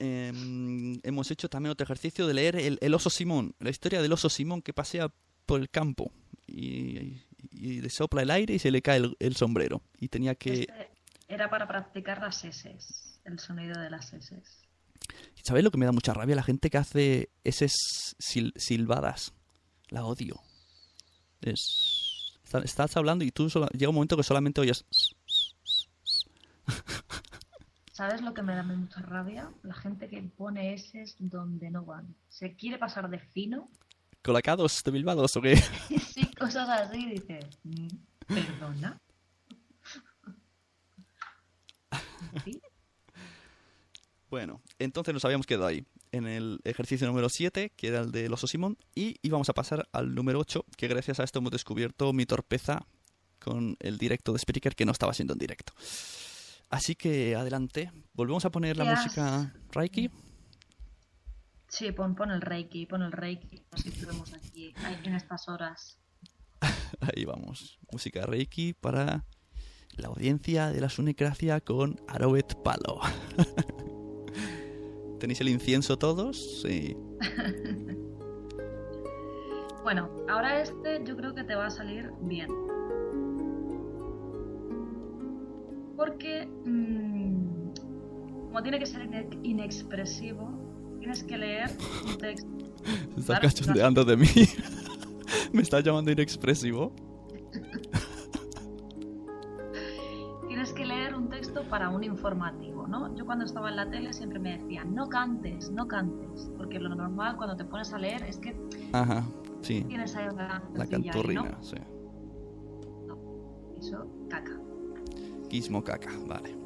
Em, 0.00 1.00
hemos 1.02 1.30
hecho 1.30 1.48
también 1.48 1.72
otro 1.72 1.84
ejercicio 1.84 2.26
de 2.26 2.34
leer 2.34 2.56
el, 2.56 2.78
el 2.80 2.94
oso 2.94 3.10
Simón, 3.10 3.54
la 3.58 3.70
historia 3.70 4.00
del 4.00 4.12
oso 4.12 4.28
Simón 4.30 4.62
que 4.62 4.72
pasea 4.72 5.12
por 5.44 5.60
el 5.60 5.70
campo 5.70 6.12
y, 6.46 7.22
y 7.50 7.80
le 7.80 7.90
sopla 7.90 8.22
el 8.22 8.30
aire 8.30 8.54
y 8.54 8.58
se 8.60 8.70
le 8.70 8.80
cae 8.82 8.98
el, 8.98 9.16
el 9.18 9.34
sombrero. 9.34 9.82
Y 9.98 10.08
tenía 10.08 10.34
que... 10.36 10.60
Este 10.60 10.88
era 11.28 11.50
para 11.50 11.66
practicar 11.66 12.20
las 12.20 12.44
S, 12.44 12.76
el 13.24 13.38
sonido 13.40 13.80
de 13.80 13.90
las 13.90 14.12
S. 14.12 14.40
¿Sabéis 15.42 15.64
lo 15.64 15.70
que 15.70 15.78
me 15.78 15.86
da 15.86 15.92
mucha 15.92 16.12
rabia? 16.14 16.36
La 16.36 16.42
gente 16.42 16.70
que 16.70 16.78
hace 16.78 17.30
esas 17.44 17.72
sil- 18.20 18.52
silbadas. 18.56 19.32
La 19.88 20.04
odio. 20.04 20.40
Es... 21.40 22.34
está- 22.44 22.60
Estás 22.60 22.96
hablando 22.96 23.24
y 23.24 23.30
tú 23.32 23.48
llega 23.48 23.88
un 23.88 23.94
momento 23.94 24.16
que 24.16 24.22
solamente 24.22 24.60
oyes... 24.60 24.84
¿Sabes 27.98 28.22
lo 28.22 28.32
que 28.32 28.42
me 28.42 28.54
da 28.54 28.62
mucha 28.62 29.00
rabia? 29.00 29.50
La 29.64 29.74
gente 29.74 30.08
que 30.08 30.22
pone 30.22 30.72
S 30.72 31.16
donde 31.18 31.68
no 31.68 31.84
van. 31.84 32.14
Se 32.28 32.54
quiere 32.54 32.78
pasar 32.78 33.10
de 33.10 33.18
fino 33.18 33.68
¿Colacados 34.22 34.84
de 34.84 34.92
Bilbados 34.92 35.36
o 35.36 35.42
qué? 35.42 35.56
sí, 36.14 36.32
cosas 36.38 36.68
así, 36.68 37.06
dices, 37.06 37.58
mm, 37.64 37.88
¿perdona? 38.28 39.00
¿Sí? 42.44 42.60
Bueno, 44.30 44.62
entonces 44.78 45.12
nos 45.12 45.24
habíamos 45.24 45.48
quedado 45.48 45.66
ahí, 45.66 45.84
en 46.12 46.28
el 46.28 46.60
ejercicio 46.62 47.04
número 47.08 47.28
7, 47.28 47.72
que 47.76 47.88
era 47.88 48.02
el 48.02 48.12
del 48.12 48.32
oso 48.32 48.46
Simón, 48.46 48.78
y 48.94 49.16
íbamos 49.22 49.48
a 49.48 49.54
pasar 49.54 49.88
al 49.90 50.14
número 50.14 50.38
8, 50.38 50.64
que 50.76 50.86
gracias 50.86 51.18
a 51.18 51.24
esto 51.24 51.40
hemos 51.40 51.50
descubierto 51.50 52.12
mi 52.12 52.26
torpeza 52.26 52.86
con 53.40 53.76
el 53.80 53.98
directo 53.98 54.32
de 54.32 54.38
Spreaker, 54.38 54.76
que 54.76 54.84
no 54.84 54.92
estaba 54.92 55.14
siendo 55.14 55.32
en 55.32 55.40
directo. 55.40 55.72
Así 56.70 56.94
que 56.94 57.34
adelante, 57.34 57.90
volvemos 58.12 58.44
a 58.44 58.50
poner 58.50 58.76
la 58.76 58.84
¿Qué 58.84 58.90
has- 58.90 59.04
música 59.04 59.54
Reiki. 59.72 60.10
Sí, 61.68 61.92
pon, 61.92 62.14
pon 62.14 62.30
el 62.30 62.40
Reiki, 62.40 62.86
pon 62.86 63.02
el 63.02 63.12
Reiki, 63.12 63.62
nos 64.06 64.32
aquí, 64.34 64.72
en 65.04 65.14
estas 65.14 65.48
horas. 65.48 65.98
Ahí 67.00 67.24
vamos. 67.24 67.78
Música 67.92 68.24
Reiki 68.26 68.72
para 68.74 69.24
la 69.96 70.08
audiencia 70.08 70.70
de 70.70 70.80
la 70.80 70.88
Sunecracia 70.88 71.60
con 71.60 72.00
Arobet 72.08 72.54
Palo. 72.62 73.00
¿Tenéis 75.20 75.40
el 75.40 75.48
incienso 75.48 75.98
todos? 75.98 76.62
Sí. 76.62 76.96
Bueno, 79.84 80.10
ahora 80.28 80.60
este 80.60 81.02
yo 81.06 81.16
creo 81.16 81.34
que 81.34 81.44
te 81.44 81.54
va 81.54 81.66
a 81.66 81.70
salir 81.70 82.10
bien. 82.20 82.48
Porque, 85.98 86.46
mm, 86.46 87.72
como 88.46 88.62
tiene 88.62 88.78
que 88.78 88.86
ser 88.86 89.02
ine- 89.02 89.28
inexpresivo, 89.42 90.48
tienes 91.00 91.24
que 91.24 91.36
leer 91.36 91.68
un 92.06 92.16
texto. 92.16 92.48
Se 93.18 93.24
Claro, 93.26 93.42
cachondeando 93.42 94.04
de 94.04 94.16
mí. 94.16 94.26
Me 95.52 95.60
estás 95.62 95.82
llamando 95.84 96.10
inexpresivo. 96.12 96.92
Tienes 100.46 100.72
que 100.72 100.86
leer 100.86 101.14
un 101.14 101.28
texto 101.28 101.62
para 101.68 101.88
un 101.90 102.02
informativo, 102.04 102.86
¿no? 102.86 103.14
Yo 103.16 103.26
cuando 103.26 103.44
estaba 103.44 103.68
en 103.68 103.76
la 103.76 103.90
tele 103.90 104.12
siempre 104.12 104.38
me 104.38 104.56
decían, 104.58 104.94
no 104.94 105.08
cantes, 105.08 105.70
no 105.70 105.86
cantes, 105.86 106.50
porque 106.56 106.78
lo 106.80 106.88
normal 106.94 107.36
cuando 107.36 107.56
te 107.56 107.64
pones 107.64 107.92
a 107.92 107.98
leer 107.98 108.22
es 108.22 108.38
que 108.38 108.56
Ajá, 108.92 109.24
sí. 109.62 109.82
tienes 109.88 110.14
ahí 110.16 110.26
una 110.32 110.62
La 110.74 110.84
¿no? 110.84 110.90
canturrina, 110.90 111.58
sí. 111.60 111.76
Eso, 113.78 114.06
caca. 114.28 114.58
Vale. 116.26 116.56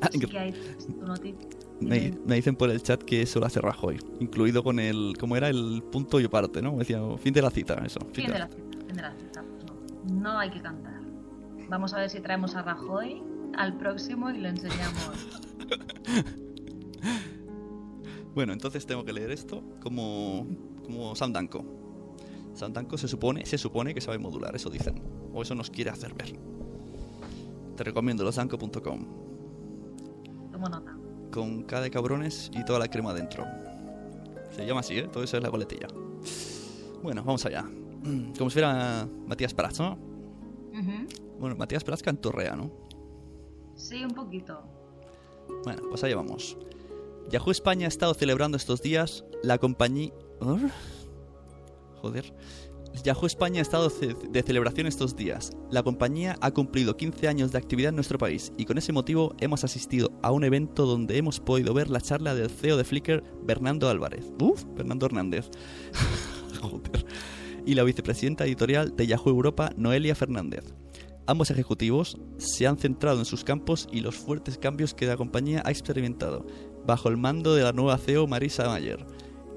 Me, 1.80 2.12
me 2.26 2.34
dicen 2.34 2.56
por 2.56 2.68
el 2.68 2.82
chat 2.82 3.02
que 3.02 3.22
eso 3.22 3.40
lo 3.40 3.46
hace 3.46 3.58
Rajoy, 3.58 3.98
incluido 4.20 4.62
con 4.62 4.78
el. 4.78 5.14
¿Cómo 5.18 5.34
era? 5.34 5.48
El 5.48 5.82
punto 5.90 6.20
y 6.20 6.26
aparte, 6.26 6.60
¿no? 6.60 6.72
Me 6.72 6.80
decía, 6.80 7.00
fin 7.16 7.32
de 7.32 7.40
la 7.40 7.50
cita, 7.50 7.82
eso. 7.86 8.00
Fin 8.12 8.26
de 8.26 8.38
la 8.38 8.48
cita, 8.48 8.78
fin 8.86 8.96
de 8.96 9.02
la 9.02 9.14
cita. 9.14 9.42
No, 10.12 10.20
no 10.20 10.38
hay 10.38 10.50
que 10.50 10.60
cantar. 10.60 11.00
Vamos 11.70 11.94
a 11.94 12.00
ver 12.00 12.10
si 12.10 12.20
traemos 12.20 12.54
a 12.54 12.60
Rajoy 12.60 13.22
al 13.56 13.78
próximo 13.78 14.30
y 14.30 14.36
le 14.38 14.50
enseñamos. 14.50 15.26
Bueno, 18.34 18.52
entonces 18.52 18.86
tengo 18.86 19.04
que 19.04 19.12
leer 19.12 19.32
esto 19.32 19.62
como, 19.82 20.46
como 20.84 21.14
Sam 21.16 21.32
Danko. 21.32 21.64
Sam 22.54 22.72
Danko 22.72 22.96
se 22.96 23.08
supone, 23.08 23.44
se 23.44 23.58
supone 23.58 23.92
que 23.92 24.00
sabe 24.00 24.18
modular, 24.18 24.54
eso 24.54 24.70
dicen. 24.70 25.02
O 25.32 25.42
eso 25.42 25.54
nos 25.54 25.70
quiere 25.70 25.90
hacer 25.90 26.14
ver. 26.14 26.38
Te 27.80 27.84
recomiendo 27.84 28.22
losanco.com. 28.24 29.06
Tomo 30.52 30.68
nota. 30.68 30.94
Con 31.32 31.62
K 31.62 31.80
de 31.80 31.90
cabrones 31.90 32.50
y 32.52 32.62
toda 32.62 32.78
la 32.78 32.88
crema 32.88 33.14
dentro. 33.14 33.46
Se 34.54 34.66
llama 34.66 34.80
así, 34.80 34.98
¿eh? 34.98 35.08
Todo 35.10 35.24
eso 35.24 35.38
es 35.38 35.42
la 35.42 35.50
coletilla. 35.50 35.86
Bueno, 37.02 37.24
vamos 37.24 37.46
allá. 37.46 37.64
Como 38.36 38.50
si 38.50 38.52
fuera 38.52 39.08
Matías 39.26 39.54
Prats, 39.54 39.80
¿no? 39.80 39.92
Ujú. 39.92 41.38
Bueno, 41.38 41.56
Matías 41.56 41.82
Prats 41.82 42.02
cantorrea, 42.02 42.54
¿no? 42.54 42.70
Sí, 43.76 44.04
un 44.04 44.12
poquito. 44.12 44.62
Bueno, 45.64 45.80
pues 45.88 46.04
allá 46.04 46.16
vamos. 46.16 46.58
Yahoo 47.30 47.50
España 47.50 47.86
ha 47.86 47.88
estado 47.88 48.12
celebrando 48.12 48.58
estos 48.58 48.82
días 48.82 49.24
la 49.42 49.56
compañía... 49.56 50.12
¿Oh? 50.42 50.58
Joder. 52.02 52.30
Yahoo 53.04 53.26
España 53.26 53.60
ha 53.60 53.62
estado 53.62 53.88
de 53.88 54.42
celebración 54.42 54.86
estos 54.86 55.16
días. 55.16 55.52
La 55.70 55.82
compañía 55.82 56.36
ha 56.40 56.50
cumplido 56.50 56.96
15 56.96 57.28
años 57.28 57.52
de 57.52 57.58
actividad 57.58 57.90
en 57.90 57.94
nuestro 57.94 58.18
país 58.18 58.52
y 58.58 58.66
con 58.66 58.78
ese 58.78 58.92
motivo 58.92 59.34
hemos 59.40 59.64
asistido 59.64 60.12
a 60.22 60.32
un 60.32 60.44
evento 60.44 60.86
donde 60.86 61.16
hemos 61.16 61.40
podido 61.40 61.72
ver 61.72 61.88
la 61.88 62.00
charla 62.00 62.34
del 62.34 62.50
CEO 62.50 62.76
de 62.76 62.84
Flickr, 62.84 63.22
Bernardo 63.42 63.88
Álvarez. 63.88 64.32
Uf, 64.40 64.64
Fernando 64.76 65.06
Hernández. 65.06 65.50
Y 67.66 67.74
la 67.74 67.84
vicepresidenta 67.84 68.46
editorial 68.46 68.96
de 68.96 69.06
Yahoo 69.06 69.28
Europa, 69.28 69.70
Noelia 69.76 70.14
Fernández. 70.14 70.64
Ambos 71.26 71.50
ejecutivos 71.50 72.18
se 72.38 72.66
han 72.66 72.78
centrado 72.78 73.18
en 73.18 73.26
sus 73.26 73.44
campos 73.44 73.86
y 73.92 74.00
los 74.00 74.16
fuertes 74.16 74.56
cambios 74.56 74.94
que 74.94 75.06
la 75.06 75.18
compañía 75.18 75.62
ha 75.64 75.70
experimentado, 75.70 76.46
bajo 76.86 77.10
el 77.10 77.18
mando 77.18 77.54
de 77.54 77.62
la 77.62 77.72
nueva 77.72 77.98
CEO 77.98 78.26
Marisa 78.26 78.66
Mayer, 78.66 79.06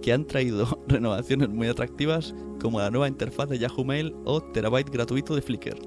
que 0.03 0.13
han 0.13 0.25
traído 0.25 0.67
renovaciones 0.88 1.50
muy 1.50 1.67
atractivas 1.67 2.36
como 2.62 2.79
la 2.79 2.91
nueva 2.91 3.07
interfaz 3.07 3.50
de 3.50 3.57
Yahoo 3.57 3.86
Mail 3.86 4.15
o 4.25 4.41
terabyte 4.41 4.91
gratuito 4.91 5.33
de 5.33 5.41
Flickr. 5.41 5.77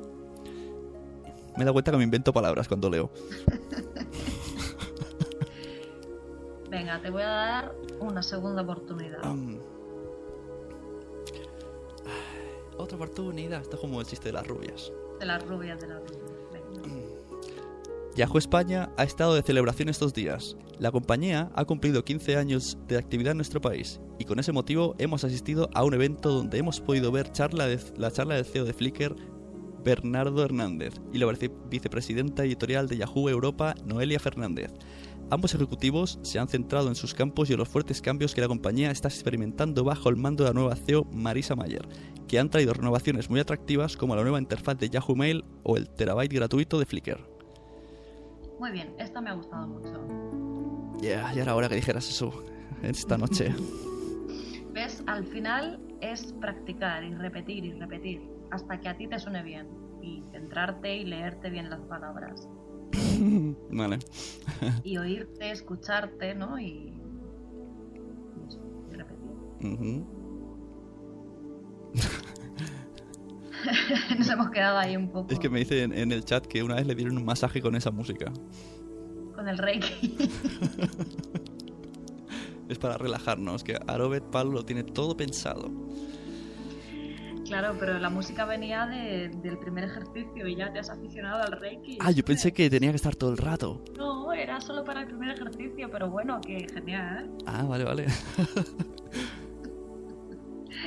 Me 1.57 1.65
da 1.65 1.73
cuenta 1.73 1.91
que 1.91 1.99
me 1.99 2.05
invento 2.05 2.33
palabras 2.33 2.67
cuando 2.67 2.91
leo. 2.91 3.11
Venga, 6.71 7.01
te 7.01 7.11
voy 7.11 7.23
a 7.23 7.29
dar 7.29 7.75
una 8.01 8.23
segunda 8.23 8.63
oportunidad. 8.63 9.21
Otra 12.77 12.97
oportunidad. 12.97 13.63
Esto 13.63 13.77
es 13.77 13.81
como 13.81 14.01
el 14.01 14.07
chiste 14.07 14.29
de 14.29 14.33
las 14.33 14.47
rubias. 14.47 14.93
De 15.19 15.27
las 15.27 15.47
rubias 15.47 15.81
de 15.81 15.89
la 15.89 15.99
rubias. 15.99 16.26
Yahoo 18.17 18.39
España 18.39 18.91
ha 18.97 19.05
estado 19.05 19.35
de 19.35 19.43
celebración 19.43 19.91
estos 19.91 20.15
días. 20.15 20.57
La 20.79 20.91
compañía 20.91 21.51
ha 21.55 21.67
cumplido 21.67 22.03
15 22.03 22.37
años 22.37 22.79
de 22.89 22.97
actividad 22.97 23.33
en 23.33 23.37
nuestro 23.37 23.61
país 23.61 24.01
y 24.19 24.25
con 24.25 24.39
ese 24.39 24.53
motivo 24.53 24.95
hemos 24.99 25.23
asistido 25.25 25.69
a 25.75 25.85
un 25.85 25.93
evento 25.93 26.31
donde 26.31 26.57
hemos 26.57 26.81
podido 26.81 27.13
ver 27.13 27.31
charla 27.33 27.69
la 27.99 28.11
charla 28.11 28.37
del 28.37 28.47
CEO 28.47 28.65
de 28.65 28.73
Flickr, 28.73 29.15
Bernardo 29.85 30.43
Hernández, 30.43 30.95
y 31.13 31.19
la 31.19 31.27
vice- 31.27 31.53
vicepresidenta 31.71 32.45
editorial 32.45 32.89
de 32.89 32.97
Yahoo 32.97 33.29
Europa, 33.29 33.75
Noelia 33.85 34.19
Fernández. 34.19 34.73
Ambos 35.29 35.55
ejecutivos 35.55 36.19
se 36.23 36.39
han 36.39 36.49
centrado 36.49 36.89
en 36.89 36.95
sus 36.95 37.13
campos 37.13 37.51
y 37.51 37.53
en 37.53 37.59
los 37.59 37.69
fuertes 37.69 38.01
cambios 38.01 38.35
que 38.35 38.41
la 38.41 38.49
compañía 38.49 38.91
está 38.91 39.09
experimentando 39.09 39.85
bajo 39.85 40.09
el 40.09 40.17
mando 40.17 40.43
de 40.45 40.51
la 40.51 40.55
nueva 40.55 40.75
CEO 40.77 41.05
Marisa 41.13 41.55
Mayer, 41.55 41.87
que 42.27 42.39
han 42.39 42.49
traído 42.49 42.73
renovaciones 42.73 43.29
muy 43.29 43.41
atractivas 43.41 43.97
como 43.97 44.17
la 44.17 44.23
nueva 44.23 44.39
interfaz 44.39 44.79
de 44.79 44.89
Yahoo 44.89 45.17
Mail 45.17 45.45
o 45.65 45.77
el 45.77 45.89
terabyte 45.91 46.33
gratuito 46.33 46.79
de 46.79 46.87
Flickr. 46.87 47.36
Muy 48.59 48.71
bien, 48.73 48.95
esta 48.99 49.21
me 49.21 49.31
ha 49.31 49.35
gustado 49.35 49.67
mucho. 49.69 50.99
Ya, 51.01 51.33
ya 51.33 51.43
era 51.43 51.55
hora 51.55 51.69
que 51.69 51.75
dijeras 51.75 52.09
eso 52.09 52.45
esta 52.83 53.19
noche. 53.19 53.55
¿Ves? 54.73 55.03
Al 55.07 55.25
final 55.27 55.81
es 56.01 56.33
practicar 56.35 57.05
y 57.05 57.15
repetir 57.15 57.65
y 57.65 57.73
repetir 57.73 58.23
hasta 58.51 58.79
que 58.81 58.89
a 58.89 58.97
ti 58.97 59.07
te 59.09 59.19
suene 59.19 59.43
bien 59.43 59.69
y 60.03 60.23
centrarte 60.33 60.97
y 60.97 61.05
leerte 61.05 61.51
bien 61.51 61.69
las 61.71 61.81
palabras 61.81 62.49
vale. 63.71 63.99
y 64.85 64.97
oírte, 64.99 65.51
escucharte, 65.51 66.35
¿no? 66.35 66.59
Y, 66.61 66.93
y 67.95 68.47
eso, 68.47 68.61
y 68.91 68.95
repetir. 68.95 70.05
Nos 74.19 74.29
hemos 74.29 74.51
quedado 74.51 74.79
ahí 74.79 74.97
un 74.97 75.11
poco 75.11 75.33
Es 75.33 75.39
que 75.39 75.49
me 75.49 75.59
dice 75.61 75.83
en, 75.83 75.93
en 75.93 76.13
el 76.13 76.25
chat 76.25 76.47
que 76.47 76.63
una 76.63 76.75
vez 76.77 76.87
le 76.87 76.95
dieron 76.95 77.17
un 77.17 77.25
masaje 77.25 77.61
con 77.61 77.75
esa 77.77 77.91
música. 77.91 78.33
con 79.35 79.49
el 79.49 79.59
reiki. 79.59 80.17
Es 82.69 82.79
para 82.79 82.99
relajarnos, 82.99 83.63
que 83.63 83.79
Arobet 83.87 84.25
Pal 84.25 84.51
lo 84.51 84.65
tiene 84.65 84.83
todo 84.83 85.17
pensado. 85.17 85.71
claro, 87.47 87.77
pero 87.79 87.97
la 88.01 88.11
música 88.11 88.45
venía 88.45 88.87
de- 88.87 89.29
del 89.41 89.57
primer 89.59 89.85
ejercicio 89.85 90.49
y 90.49 90.57
ya 90.57 90.73
te 90.73 90.81
has 90.81 90.91
aficionado 90.91 91.45
al 91.45 91.53
reiki. 91.61 91.97
Ah, 92.01 92.11
yo 92.11 92.25
pensé 92.25 92.53
que 92.53 92.69
tenía 92.69 92.91
que 92.91 92.97
estar 92.97 93.15
todo 93.15 93.31
el 93.31 93.37
rato. 93.37 93.85
No, 93.97 94.33
era 94.33 94.61
solo 94.61 94.83
para 94.83 95.03
el 95.03 95.07
primer 95.07 95.31
ejercicio, 95.31 95.89
pero 95.93 96.11
bueno, 96.11 96.41
que 96.41 96.67
genial. 96.75 97.31
Ah, 97.47 97.63
vale, 97.63 97.85
vale. 97.85 98.07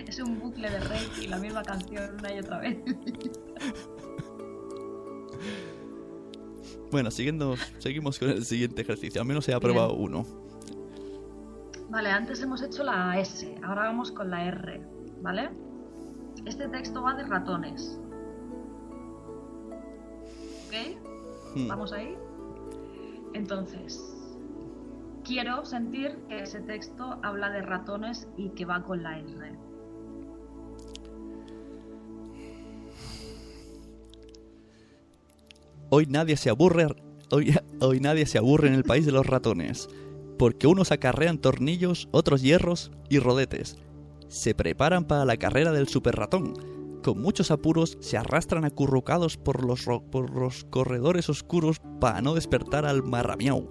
Es 0.09 0.19
un 0.19 0.39
bucle 0.39 0.67
de 0.71 0.79
reiki, 0.79 1.27
la 1.27 1.37
misma 1.37 1.61
canción 1.61 2.15
una 2.17 2.33
y 2.33 2.39
otra 2.39 2.59
vez. 2.59 2.77
Bueno, 6.91 7.11
siguiendo, 7.11 7.55
seguimos 7.77 8.17
con 8.17 8.31
el 8.31 8.43
siguiente 8.43 8.81
ejercicio. 8.81 9.21
Al 9.21 9.27
menos 9.27 9.47
he 9.47 9.53
aprobado 9.53 9.93
uno. 9.93 10.25
Vale, 11.87 12.09
antes 12.09 12.41
hemos 12.41 12.63
hecho 12.63 12.83
la 12.83 13.19
S, 13.19 13.55
ahora 13.61 13.83
vamos 13.83 14.11
con 14.11 14.31
la 14.31 14.45
R, 14.45 14.81
¿vale? 15.21 15.51
Este 16.45 16.67
texto 16.67 17.03
va 17.03 17.13
de 17.13 17.27
ratones. 17.27 18.01
¿Ok? 20.65 21.55
Hmm. 21.55 21.67
¿Vamos 21.67 21.93
ahí? 21.93 22.17
Entonces, 23.35 24.03
quiero 25.23 25.63
sentir 25.63 26.17
que 26.27 26.41
ese 26.41 26.59
texto 26.61 27.19
habla 27.21 27.51
de 27.51 27.61
ratones 27.61 28.27
y 28.35 28.49
que 28.49 28.65
va 28.65 28.81
con 28.81 29.03
la 29.03 29.19
R. 29.19 29.68
Hoy 35.91 36.05
nadie 36.07 36.37
se 36.37 36.51
aburre. 36.51 36.87
Hoy, 37.31 37.99
nadie 37.99 38.27
se 38.27 38.37
aburre 38.37 38.67
en 38.67 38.75
el 38.75 38.83
país 38.83 39.07
de 39.07 39.11
los 39.11 39.25
ratones. 39.25 39.89
Porque 40.37 40.67
unos 40.67 40.91
acarrean 40.91 41.39
tornillos, 41.39 42.07
otros 42.11 42.43
hierros 42.43 42.91
y 43.09 43.17
rodetes. 43.17 43.77
Se 44.27 44.53
preparan 44.53 45.05
para 45.05 45.25
la 45.25 45.37
carrera 45.37 45.71
del 45.71 45.87
super 45.87 46.15
ratón. 46.15 46.53
Con 47.03 47.19
muchos 47.19 47.49
apuros 47.49 47.97
se 48.01 48.17
arrastran 48.17 48.65
acurrucados 48.65 49.37
por 49.37 49.65
los, 49.65 49.85
por 50.11 50.29
los 50.29 50.63
corredores 50.65 51.27
oscuros 51.27 51.77
para 51.99 52.21
no 52.21 52.35
despertar 52.35 52.85
al 52.85 53.01
marramiau. 53.01 53.69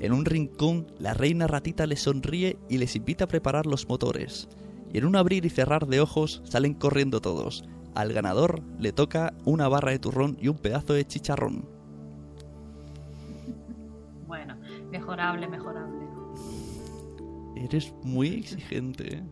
En 0.00 0.12
un 0.12 0.24
rincón, 0.24 0.86
la 0.98 1.12
reina 1.12 1.46
ratita 1.48 1.86
les 1.86 2.00
sonríe 2.00 2.56
y 2.70 2.78
les 2.78 2.96
invita 2.96 3.24
a 3.24 3.28
preparar 3.28 3.66
los 3.66 3.88
motores. 3.88 4.48
Y 4.90 4.98
en 4.98 5.04
un 5.04 5.16
abrir 5.16 5.44
y 5.44 5.50
cerrar 5.50 5.86
de 5.86 6.00
ojos 6.00 6.40
salen 6.44 6.72
corriendo 6.72 7.20
todos. 7.20 7.62
Al 7.94 8.12
ganador 8.12 8.62
le 8.78 8.92
toca 8.92 9.34
una 9.44 9.68
barra 9.68 9.90
de 9.90 9.98
turrón 9.98 10.36
y 10.40 10.48
un 10.48 10.56
pedazo 10.56 10.94
de 10.94 11.06
chicharrón. 11.06 11.68
Bueno, 14.26 14.56
mejorable, 14.90 15.46
mejorable. 15.46 16.06
Eres 17.56 17.92
muy 18.02 18.28
exigente. 18.28 19.16
¿eh? 19.16 19.22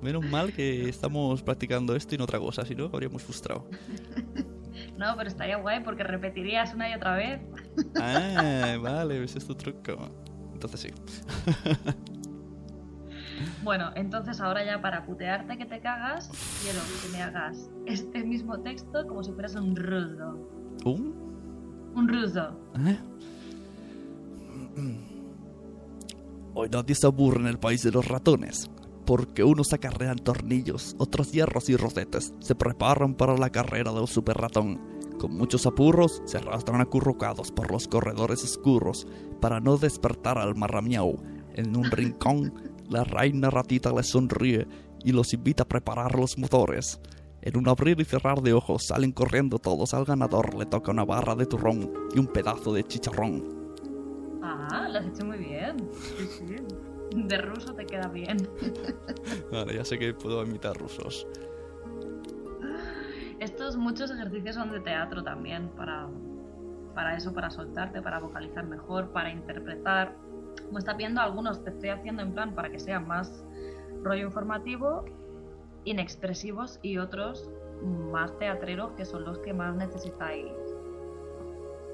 Menos 0.00 0.24
mal 0.24 0.52
que 0.52 0.88
estamos 0.88 1.42
practicando 1.42 1.96
esto 1.96 2.14
y 2.14 2.18
no 2.18 2.24
otra 2.24 2.38
cosa, 2.38 2.64
si 2.64 2.74
no 2.74 2.90
habríamos 2.92 3.22
frustrado. 3.22 3.68
No, 4.98 5.14
pero 5.16 5.28
estaría 5.28 5.56
guay 5.56 5.82
porque 5.82 6.04
repetirías 6.04 6.74
una 6.74 6.90
y 6.90 6.94
otra 6.94 7.16
vez. 7.16 7.40
Ah, 8.00 8.76
vale, 8.80 9.22
ese 9.22 9.38
es 9.38 9.46
tu 9.46 9.54
truco. 9.54 10.08
Entonces 10.52 10.80
sí. 10.80 10.90
Bueno, 13.62 13.90
entonces 13.94 14.40
ahora 14.40 14.64
ya 14.64 14.80
para 14.80 15.04
putearte 15.04 15.56
que 15.56 15.66
te 15.66 15.80
cagas, 15.80 16.30
quiero 16.62 16.80
que 17.02 17.16
me 17.16 17.22
hagas 17.22 17.70
este 17.86 18.24
mismo 18.24 18.60
texto 18.60 19.06
como 19.06 19.22
si 19.22 19.32
fueras 19.32 19.54
un 19.54 19.74
ruso. 19.74 20.38
¿Un? 20.84 21.14
Un 21.94 22.08
ruso. 22.08 22.58
¿Eh? 22.86 22.98
Hoy 26.54 26.68
nadie 26.70 26.94
se 26.94 27.06
aburre 27.06 27.40
en 27.40 27.46
el 27.46 27.58
país 27.58 27.82
de 27.82 27.90
los 27.90 28.06
ratones, 28.06 28.70
porque 29.06 29.44
unos 29.44 29.72
acarrean 29.72 30.18
tornillos, 30.18 30.94
otros 30.98 31.32
hierros 31.32 31.68
y 31.68 31.76
rosetes, 31.76 32.32
se 32.38 32.54
preparan 32.54 33.14
para 33.14 33.36
la 33.36 33.50
carrera 33.50 33.92
del 33.92 34.06
super 34.06 34.36
ratón. 34.36 34.80
Con 35.18 35.36
muchos 35.36 35.66
apurros, 35.66 36.22
se 36.26 36.38
arrastran 36.38 36.80
acurrucados 36.80 37.50
por 37.52 37.70
los 37.70 37.88
corredores 37.88 38.42
oscuros 38.44 39.06
para 39.40 39.60
no 39.60 39.76
despertar 39.78 40.38
al 40.38 40.54
marramiau. 40.54 41.16
En 41.54 41.76
un 41.76 41.90
rincón, 41.90 42.52
la 42.88 43.04
reina 43.04 43.50
ratita 43.50 43.92
les 43.92 44.08
sonríe 44.08 44.66
y 45.04 45.12
los 45.12 45.32
invita 45.34 45.64
a 45.64 45.68
preparar 45.68 46.18
los 46.18 46.38
motores. 46.38 47.00
En 47.42 47.58
un 47.58 47.68
abrir 47.68 48.00
y 48.00 48.04
cerrar 48.04 48.40
de 48.40 48.54
ojos 48.54 48.86
salen 48.86 49.12
corriendo 49.12 49.58
todos. 49.58 49.92
Al 49.92 50.06
ganador 50.06 50.54
le 50.54 50.64
toca 50.64 50.92
una 50.92 51.04
barra 51.04 51.34
de 51.34 51.44
turrón 51.44 51.92
y 52.14 52.18
un 52.18 52.26
pedazo 52.26 52.72
de 52.72 52.84
chicharrón. 52.84 53.64
Ah, 54.42 54.88
lo 54.90 54.98
has 54.98 55.06
hecho 55.06 55.26
muy 55.26 55.38
bien. 55.38 55.76
Sí, 55.92 56.26
sí. 56.26 56.56
De 57.14 57.38
ruso 57.38 57.74
te 57.74 57.84
queda 57.84 58.08
bien. 58.08 58.38
Vale, 59.52 59.74
ya 59.74 59.84
sé 59.84 59.98
que 59.98 60.14
puedo 60.14 60.42
imitar 60.42 60.76
rusos. 60.76 61.26
Estos 63.40 63.76
muchos 63.76 64.10
ejercicios 64.10 64.54
son 64.54 64.72
de 64.72 64.80
teatro 64.80 65.22
también, 65.22 65.68
para, 65.76 66.08
para 66.94 67.16
eso, 67.16 67.34
para 67.34 67.50
soltarte, 67.50 68.00
para 68.00 68.20
vocalizar 68.20 68.64
mejor, 68.64 69.12
para 69.12 69.30
interpretar. 69.30 70.16
Como 70.66 70.78
está 70.78 70.94
viendo, 70.94 71.20
algunos 71.20 71.62
te 71.62 71.70
estoy 71.70 71.90
haciendo 71.90 72.22
en 72.22 72.32
plan 72.32 72.54
para 72.54 72.70
que 72.70 72.78
sean 72.78 73.06
más 73.06 73.44
rollo 74.02 74.26
informativo, 74.26 75.04
inexpresivos, 75.84 76.78
y 76.82 76.98
otros 76.98 77.50
más 77.82 78.36
teatreros, 78.38 78.92
que 78.92 79.04
son 79.04 79.24
los 79.24 79.38
que 79.40 79.52
más 79.52 79.74
necesitáis 79.76 80.52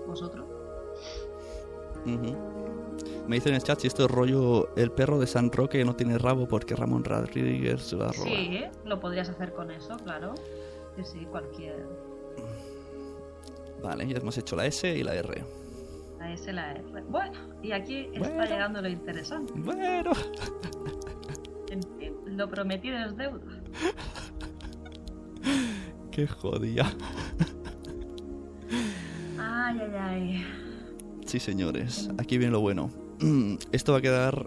vosotros. 0.06 0.46
Me 2.04 3.36
dicen 3.36 3.50
en 3.50 3.56
el 3.56 3.62
chat 3.62 3.78
si 3.78 3.86
esto 3.86 4.04
es 4.04 4.10
rollo 4.10 4.74
el 4.76 4.90
perro 4.90 5.18
de 5.18 5.26
San 5.26 5.52
Roque 5.52 5.84
no 5.84 5.94
tiene 5.94 6.18
rabo 6.18 6.48
porque 6.48 6.74
Ramón 6.74 7.04
Rodríguez 7.04 7.82
se 7.82 7.96
la 7.96 8.10
roba. 8.12 8.24
Sí, 8.24 8.64
lo 8.84 8.98
podrías 8.98 9.28
hacer 9.28 9.52
con 9.52 9.70
eso, 9.70 9.96
claro. 9.98 10.34
Sí, 10.96 11.04
sí, 11.04 11.26
cualquier. 11.26 11.86
Vale, 13.82 14.06
ya 14.06 14.18
hemos 14.18 14.36
hecho 14.38 14.56
la 14.56 14.66
S 14.66 14.88
y 14.88 15.02
la 15.02 15.14
R. 15.14 15.44
La 16.20 16.32
S, 16.32 16.52
la 16.52 16.72
R. 16.72 16.84
Bueno, 17.08 17.32
y 17.62 17.72
aquí 17.72 18.06
está 18.12 18.28
Bueno. 18.28 18.44
llegando 18.44 18.82
lo 18.82 18.88
interesante. 18.88 19.52
Bueno. 19.56 20.12
En 21.70 21.82
fin, 21.98 22.12
lo 22.26 22.48
prometido 22.48 22.98
es 22.98 23.16
deuda. 23.16 23.62
Qué 26.10 26.26
jodida. 26.26 26.92
Ay, 29.38 29.78
ay, 29.80 29.94
ay. 29.98 30.46
Sí, 31.24 31.38
señores, 31.40 32.10
aquí 32.18 32.36
viene 32.38 32.52
lo 32.52 32.60
bueno. 32.60 32.90
Esto 33.72 33.92
va 33.92 33.98
a 33.98 34.02
quedar 34.02 34.46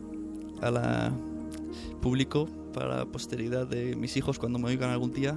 a 0.61 0.69
la 0.71 1.11
público 2.01 2.47
para 2.73 2.97
la 2.97 3.05
posteridad 3.05 3.65
de 3.65 3.95
mis 3.95 4.15
hijos 4.17 4.37
cuando 4.37 4.59
me 4.59 4.67
oigan 4.67 4.89
algún 4.91 5.11
día. 5.13 5.35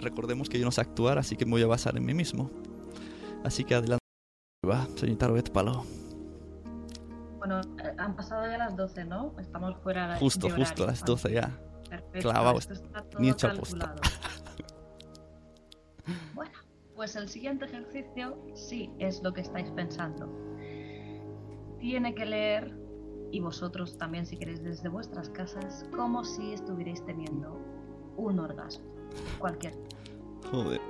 Recordemos 0.00 0.48
que 0.48 0.58
yo 0.58 0.64
no 0.64 0.70
sé 0.72 0.80
actuar, 0.80 1.18
así 1.18 1.36
que 1.36 1.44
me 1.44 1.52
voy 1.52 1.62
a 1.62 1.66
basar 1.66 1.96
en 1.96 2.04
mí 2.06 2.14
mismo. 2.14 2.50
Así 3.44 3.64
que 3.64 3.74
adelante. 3.74 3.99
Va, 4.70 4.86
señorita 4.94 5.28
Palo. 5.52 5.84
Bueno, 7.38 7.60
eh, 7.60 7.94
han 7.98 8.14
pasado 8.14 8.46
ya 8.46 8.56
las 8.56 8.76
12, 8.76 9.04
¿no? 9.04 9.34
Estamos 9.40 9.76
fuera 9.78 10.12
de 10.14 10.20
Justo, 10.20 10.46
de 10.46 10.52
justo, 10.52 10.84
a 10.84 10.88
las 10.88 11.04
12 11.04 11.32
ya. 11.32 11.58
Perfecto, 11.88 12.30
Clavado, 12.30 12.58
esto 12.58 12.74
está 12.74 13.02
todo 13.02 13.20
ni 13.20 13.30
hecho 13.30 13.48
aposta. 13.48 13.94
Bueno, 16.34 16.50
pues 16.96 17.14
el 17.14 17.28
siguiente 17.28 17.66
ejercicio 17.66 18.36
sí 18.54 18.90
es 18.98 19.22
lo 19.22 19.32
que 19.32 19.42
estáis 19.42 19.70
pensando. 19.70 20.28
Tiene 21.78 22.14
que 22.14 22.26
leer, 22.26 22.76
y 23.30 23.38
vosotros 23.38 23.96
también 23.96 24.26
si 24.26 24.36
queréis 24.36 24.62
desde 24.64 24.88
vuestras 24.88 25.28
casas, 25.30 25.86
como 25.94 26.24
si 26.24 26.52
estuvierais 26.52 27.04
teniendo 27.04 27.60
un 28.16 28.40
orgasmo. 28.40 28.84
Cualquier. 29.38 29.74
Joder. 30.50 30.80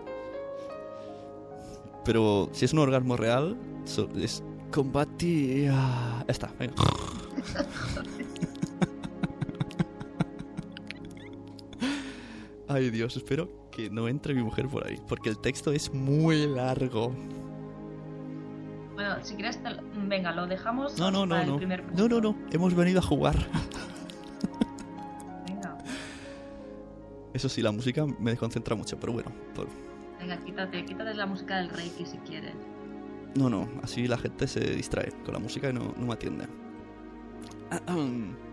Pero 2.04 2.48
si 2.52 2.64
es 2.64 2.72
un 2.72 2.78
orgasmo 2.80 3.16
real, 3.16 3.56
so- 3.84 4.08
es 4.16 4.42
combatir. 4.72 5.70
Ah, 5.72 6.24
Ya 6.26 6.32
está, 6.32 6.52
venga. 6.58 6.74
Ay 12.68 12.90
Dios, 12.90 13.16
espero 13.16 13.48
que 13.72 13.90
no 13.90 14.08
entre 14.08 14.34
mi 14.34 14.42
mujer 14.42 14.68
por 14.68 14.86
ahí, 14.86 15.00
porque 15.08 15.28
el 15.28 15.38
texto 15.38 15.72
es 15.72 15.92
muy 15.92 16.46
largo. 16.46 17.12
Bueno, 18.94 19.16
si 19.22 19.34
quieres, 19.34 19.58
venga, 20.06 20.32
lo 20.32 20.46
dejamos 20.46 20.98
No, 20.98 21.10
no, 21.10 21.26
no, 21.26 21.36
el 21.40 21.46
no. 21.48 21.56
primer 21.56 21.84
No, 21.96 22.08
no, 22.08 22.20
no. 22.20 22.36
Hemos 22.52 22.74
venido 22.74 22.98
a 23.00 23.02
jugar. 23.02 23.36
Venga, 25.46 25.78
Eso 27.32 27.48
sí, 27.48 27.62
la 27.62 27.72
música 27.72 28.04
me 28.18 28.30
desconcentra 28.32 28.76
mucho, 28.76 28.98
pero 29.00 29.12
bueno. 29.14 29.32
por- 29.54 29.68
venga, 30.20 30.36
quítate, 30.44 30.84
quítate 30.84 31.14
la 31.14 31.26
música 31.26 31.56
del 31.56 31.70
Reiki 31.70 32.06
si 32.06 32.18
quieres. 32.18 32.54
No, 33.34 33.48
no, 33.48 33.68
así 33.82 34.06
la 34.06 34.18
gente 34.18 34.46
se 34.46 34.60
distrae 34.60 35.10
con 35.24 35.34
la 35.34 35.40
música 35.40 35.70
y 35.70 35.72
no, 35.72 35.94
no 35.96 36.06
me 36.06 36.14
atiende. 36.14 36.46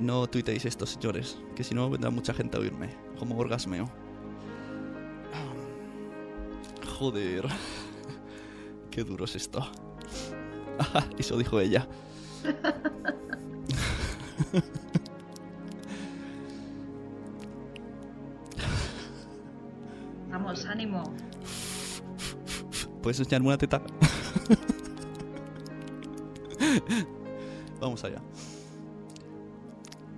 No 0.00 0.26
tuiteéis 0.26 0.64
esto, 0.64 0.86
señores, 0.86 1.38
que 1.54 1.62
si 1.62 1.74
no 1.74 1.90
vendrá 1.90 2.08
mucha 2.08 2.32
gente 2.32 2.56
a 2.56 2.60
oírme, 2.60 2.88
como 3.18 3.36
orgasmeo. 3.36 3.84
Joder, 6.98 7.44
qué 8.90 9.04
duro 9.04 9.26
es 9.26 9.36
esto. 9.36 9.70
Eso 11.18 11.36
dijo 11.36 11.60
ella. 11.60 11.86
ánimo. 20.70 21.02
¿Puedes 23.02 23.18
enseñarme 23.18 23.48
una 23.48 23.58
teta? 23.58 23.82
Vamos 27.80 28.04
allá. 28.04 28.22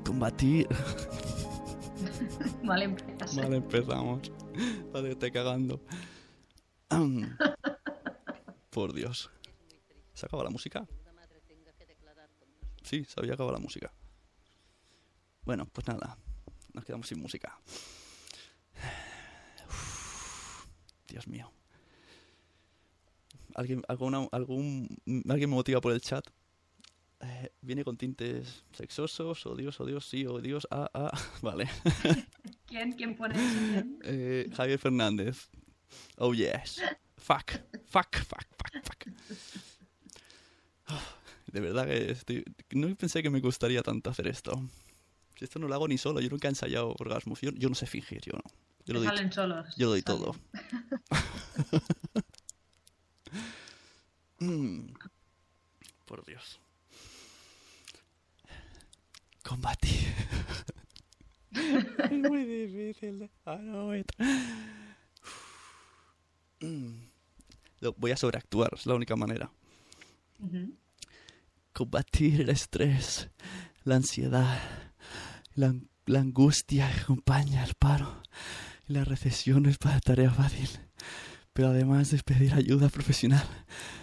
Combatir. 0.04 0.68
Vale, 2.64 2.84
empiezas. 2.84 3.36
Vale, 3.36 3.56
empezamos. 3.56 4.32
Vale, 4.92 5.12
estoy 5.12 5.30
cagando. 5.30 5.80
Por 8.70 8.92
Dios. 8.92 9.30
¿Se 10.12 10.26
acaba 10.26 10.44
la 10.44 10.50
música? 10.50 10.86
Sí, 12.82 13.04
se 13.04 13.18
había 13.20 13.34
acabado 13.34 13.56
la 13.56 13.62
música. 13.62 13.92
Bueno, 15.44 15.66
pues 15.66 15.86
nada. 15.86 16.18
Nos 16.72 16.84
quedamos 16.84 17.06
sin 17.06 17.20
música. 17.20 17.58
Uf, 19.68 20.66
Dios 21.12 21.28
mío. 21.28 21.52
¿Alguien, 23.54 23.82
alguna- 23.86 24.28
algún, 24.32 24.88
¿Alguien 25.28 25.50
me 25.50 25.56
motiva 25.56 25.80
por 25.80 25.92
el 25.92 26.00
chat? 26.00 26.26
Eh, 27.20 27.50
¿Viene 27.60 27.84
con 27.84 27.96
tintes 27.98 28.64
sexosos? 28.72 29.44
¿O 29.46 29.54
Dios, 29.54 29.78
o 29.78 29.84
Dios, 29.86 30.06
sí, 30.08 30.26
o 30.26 30.40
Dios, 30.40 30.66
ah, 30.70 30.90
ah? 30.94 31.12
Vale. 31.42 31.68
¿Quién? 32.66 32.92
¿Quién 32.92 33.14
pone 33.14 33.34
eso? 33.34 33.58
¿Quién? 33.70 33.98
Eh, 34.04 34.48
Javier 34.56 34.78
Fernández. 34.78 35.48
Oh 36.16 36.32
yes. 36.34 36.80
Fuck. 37.18 37.52
Fuck, 37.86 38.16
fuck, 38.16 38.46
fuck, 38.56 38.82
fuck. 38.82 39.06
De 41.52 41.60
verdad 41.60 41.86
que 41.86 42.10
estoy... 42.12 42.44
no 42.70 42.94
pensé 42.96 43.22
que 43.22 43.28
me 43.28 43.40
gustaría 43.40 43.82
tanto 43.82 44.08
hacer 44.08 44.26
esto. 44.26 44.52
Si 45.36 45.44
esto 45.44 45.58
no 45.58 45.68
lo 45.68 45.74
hago 45.74 45.86
ni 45.88 45.98
solo, 45.98 46.20
yo 46.20 46.30
nunca 46.30 46.48
he 46.48 46.50
ensayado 46.50 46.94
orgasmos. 46.98 47.42
Yo, 47.42 47.50
yo 47.50 47.68
no 47.68 47.74
sé 47.74 47.86
fingir, 47.86 48.22
yo 48.22 48.32
no. 48.32 48.42
Yo 48.84 48.94
lo 48.94 49.00
doy, 49.00 49.08
salen 49.08 49.32
solos. 49.32 49.74
yo 49.76 49.86
lo 49.86 49.90
doy 49.92 50.00
salen. 50.02 50.22
todo. 50.22 50.36
Mm. 54.38 54.88
Por 56.04 56.24
Dios. 56.26 56.58
combatir. 59.44 60.12
es 61.52 62.10
muy 62.10 62.44
difícil. 62.44 63.30
Lo- 67.80 67.92
Voy 67.96 68.10
a 68.10 68.16
sobreactuar, 68.16 68.72
es 68.74 68.86
la 68.86 68.94
única 68.94 69.14
manera. 69.16 69.50
Combatir 71.72 72.40
el 72.40 72.48
estrés, 72.50 73.30
la 73.84 73.96
ansiedad, 73.96 74.60
la, 75.54 75.74
la 76.06 76.18
angustia 76.20 76.90
que 76.92 77.00
acompaña 77.00 77.62
al 77.62 77.74
paro 77.74 78.22
la 78.86 79.04
recesión 79.04 79.66
es 79.66 79.78
para 79.78 80.00
tarea 80.00 80.30
fácil. 80.30 80.68
Pero 81.52 81.68
además 81.68 82.10
de 82.10 82.18
pedir 82.22 82.54
ayuda 82.54 82.88
profesional, 82.88 83.46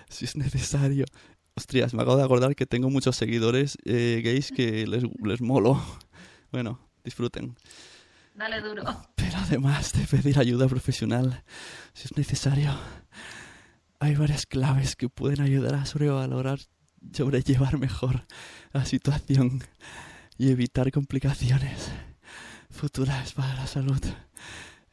si 0.09 0.25
es 0.25 0.35
necesario. 0.35 1.05
Ostras, 1.55 1.93
me 1.93 2.03
acabo 2.03 2.17
de 2.17 2.23
acordar 2.23 2.55
que 2.55 2.65
tengo 2.65 2.89
muchos 2.89 3.15
seguidores 3.15 3.77
eh, 3.85 4.21
gays 4.23 4.51
que 4.51 4.85
les, 4.87 5.03
les 5.23 5.41
molo. 5.41 5.81
Bueno, 6.51 6.79
disfruten. 7.03 7.55
Dale 8.35 8.61
duro. 8.61 8.83
Pero 9.15 9.37
además 9.37 9.93
de 9.93 10.05
pedir 10.05 10.39
ayuda 10.39 10.67
profesional, 10.67 11.43
si 11.93 12.05
es 12.05 12.15
necesario, 12.15 12.73
hay 13.99 14.15
varias 14.15 14.45
claves 14.45 14.95
que 14.95 15.09
pueden 15.09 15.41
ayudar 15.41 15.75
a 15.75 15.85
sobrevalorar, 15.85 16.59
sobrellevar 17.11 17.77
mejor 17.77 18.25
la 18.71 18.85
situación 18.85 19.61
y 20.37 20.51
evitar 20.51 20.91
complicaciones 20.91 21.91
futuras 22.69 23.33
para 23.33 23.55
la 23.55 23.67
salud. 23.67 24.01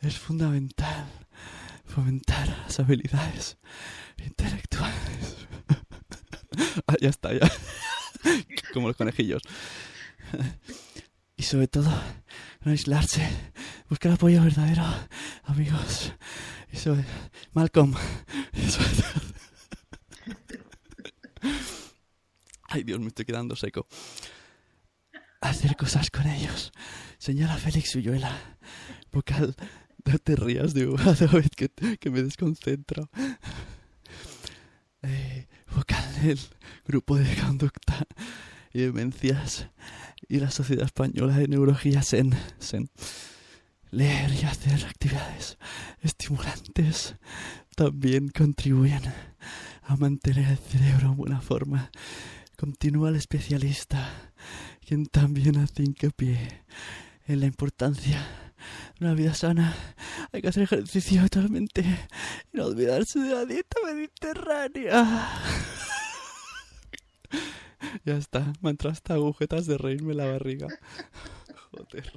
Es 0.06 0.18
fundamental 0.20 1.10
fomentar 1.84 2.46
las 2.48 2.78
habilidades 2.78 3.58
intelectuales. 4.24 5.48
ah, 6.86 6.94
ya 7.00 7.08
está, 7.08 7.32
ya. 7.32 7.50
Como 8.72 8.86
los 8.86 8.96
conejillos. 8.96 9.42
Y 11.36 11.42
sobre 11.42 11.66
todo, 11.66 11.90
no 12.60 12.70
aislarse, 12.70 13.28
buscar 13.88 14.12
apoyo 14.12 14.40
verdadero, 14.44 14.84
amigos. 15.42 16.12
Y 16.72 16.76
sobre... 16.76 17.04
Malcolm. 17.52 17.92
Ay, 22.68 22.84
Dios, 22.84 23.00
me 23.00 23.08
estoy 23.08 23.24
quedando 23.24 23.56
seco. 23.56 23.88
Hacer 25.40 25.74
cosas 25.74 26.10
con 26.10 26.28
ellos. 26.28 26.70
Señora 27.18 27.56
Félix 27.56 27.96
Uyuela. 27.96 28.30
Vocal, 29.10 29.56
no 30.06 30.18
te 30.18 30.36
rías 30.36 30.72
de 30.74 30.86
David, 30.86 31.50
que, 31.56 31.68
que 31.98 32.10
me 32.10 32.22
desconcentro. 32.22 33.10
Eh, 35.02 35.46
vocal 35.74 36.04
del 36.22 36.38
grupo 36.86 37.16
de 37.16 37.34
conducta 37.36 38.06
y 38.72 38.80
demencias 38.80 39.68
y 40.28 40.38
la 40.40 40.50
Sociedad 40.50 40.86
Española 40.86 41.36
de 41.36 41.48
Neurología 41.48 42.02
SEN. 42.02 42.34
SEN. 42.58 42.90
Leer 43.90 44.32
y 44.32 44.44
hacer 44.44 44.84
actividades 44.84 45.58
estimulantes 46.02 47.16
también 47.76 48.28
contribuyen 48.28 49.02
a 49.82 49.96
mantener 49.96 50.50
el 50.50 50.58
cerebro 50.58 51.08
en 51.08 51.16
buena 51.16 51.40
forma. 51.40 51.90
Continúa 52.56 53.10
el 53.10 53.16
especialista, 53.16 54.32
quien 54.84 55.06
también 55.06 55.58
hace 55.58 55.84
hincapié 55.84 56.64
en 57.26 57.40
la 57.40 57.46
importancia 57.46 58.45
una 59.00 59.14
vida 59.14 59.34
sana. 59.34 59.74
Hay 60.32 60.42
que 60.42 60.48
hacer 60.48 60.64
ejercicio 60.64 61.22
totalmente 61.28 61.82
y 62.52 62.56
no 62.56 62.66
olvidarse 62.66 63.18
de 63.20 63.34
la 63.34 63.44
dieta 63.44 63.76
mediterránea. 63.84 65.28
Ya 68.04 68.16
está, 68.16 68.52
me 68.62 68.70
entró 68.70 68.90
hasta 68.90 69.14
agujetas 69.14 69.66
de 69.66 69.78
reírme 69.78 70.14
la 70.14 70.26
barriga. 70.26 70.68
Joder. 71.70 72.10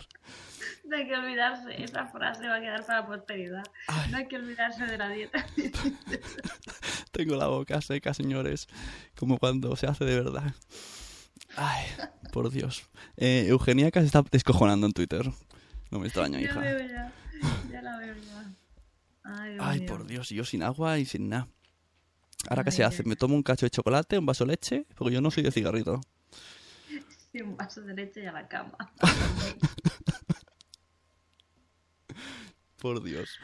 No 0.85 0.97
hay 0.97 1.07
que 1.07 1.15
olvidarse, 1.15 1.83
esa 1.83 2.07
frase 2.07 2.47
va 2.47 2.55
a 2.55 2.61
quedar 2.61 2.85
para 2.85 3.01
la 3.01 3.07
posteridad. 3.07 3.63
Ay. 3.87 4.11
No 4.11 4.17
hay 4.17 4.27
que 4.27 4.37
olvidarse 4.37 4.85
de 4.85 4.97
la 4.97 5.09
dieta. 5.09 5.45
Tengo 7.11 7.35
la 7.35 7.47
boca 7.47 7.81
seca, 7.81 8.13
señores. 8.13 8.67
Como 9.15 9.37
cuando 9.37 9.75
se 9.75 9.87
hace 9.87 10.05
de 10.05 10.15
verdad. 10.15 10.55
Ay, 11.55 11.85
por 12.31 12.49
Dios. 12.49 12.89
Eh, 13.17 13.45
Eugenia 13.49 13.89
se 13.93 14.05
está 14.05 14.23
descojonando 14.31 14.87
en 14.87 14.93
Twitter. 14.93 15.31
No 15.91 15.99
me 15.99 16.07
extraña, 16.07 16.39
ya 16.39 16.45
hija. 16.45 16.59
veo 16.59 16.87
ya, 16.87 17.13
ya 17.71 17.81
la 17.81 17.97
veo 17.97 18.15
ya. 18.15 18.53
Ay, 19.59 19.81
por 19.81 20.05
Dios, 20.05 20.29
yo 20.29 20.45
sin 20.45 20.63
agua 20.63 20.99
y 20.99 21.05
sin 21.05 21.29
nada. 21.29 21.47
Ahora, 22.49 22.63
¿qué 22.63 22.71
se 22.71 22.83
hace? 22.83 23.03
¿Me 23.03 23.15
tomo 23.15 23.35
un 23.35 23.43
cacho 23.43 23.65
de 23.65 23.69
chocolate, 23.69 24.17
un 24.17 24.25
vaso 24.25 24.45
de 24.45 24.51
leche? 24.51 24.85
Porque 24.95 25.13
yo 25.13 25.21
no 25.21 25.29
soy 25.31 25.43
de 25.43 25.51
cigarrito. 25.51 26.01
Sí, 27.31 27.41
un 27.43 27.55
vaso 27.55 27.81
de 27.81 27.93
leche 27.93 28.23
y 28.23 28.25
a 28.25 28.31
la 28.31 28.47
cama. 28.47 28.75
Por 32.81 33.03
Dios. 33.03 33.37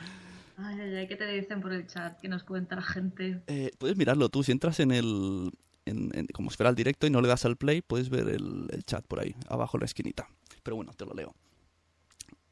Ay, 0.57 0.79
ay, 0.79 0.95
ay, 0.95 1.07
¿qué 1.07 1.15
te 1.15 1.27
dicen 1.27 1.61
por 1.61 1.71
el 1.73 1.85
chat? 1.85 2.19
¿Qué 2.19 2.27
nos 2.27 2.43
cuenta 2.43 2.75
la 2.75 2.81
gente? 2.81 3.41
Eh, 3.47 3.69
puedes 3.77 3.95
mirarlo 3.97 4.29
tú. 4.29 4.41
Si 4.43 4.51
entras 4.51 4.79
en 4.79 4.89
el. 4.91 5.51
En, 5.85 6.09
en- 6.17 6.25
como 6.27 6.49
si 6.49 6.57
fuera 6.57 6.69
el 6.71 6.75
directo 6.75 7.05
y 7.05 7.11
no 7.11 7.21
le 7.21 7.27
das 7.27 7.45
al 7.45 7.57
play, 7.57 7.81
puedes 7.83 8.09
ver 8.09 8.27
el, 8.29 8.67
el 8.71 8.83
chat 8.85 9.05
por 9.05 9.19
ahí, 9.19 9.35
abajo 9.49 9.77
en 9.77 9.81
la 9.81 9.85
esquinita. 9.85 10.27
Pero 10.63 10.77
bueno, 10.77 10.93
te 10.93 11.05
lo 11.05 11.13
leo. 11.13 11.35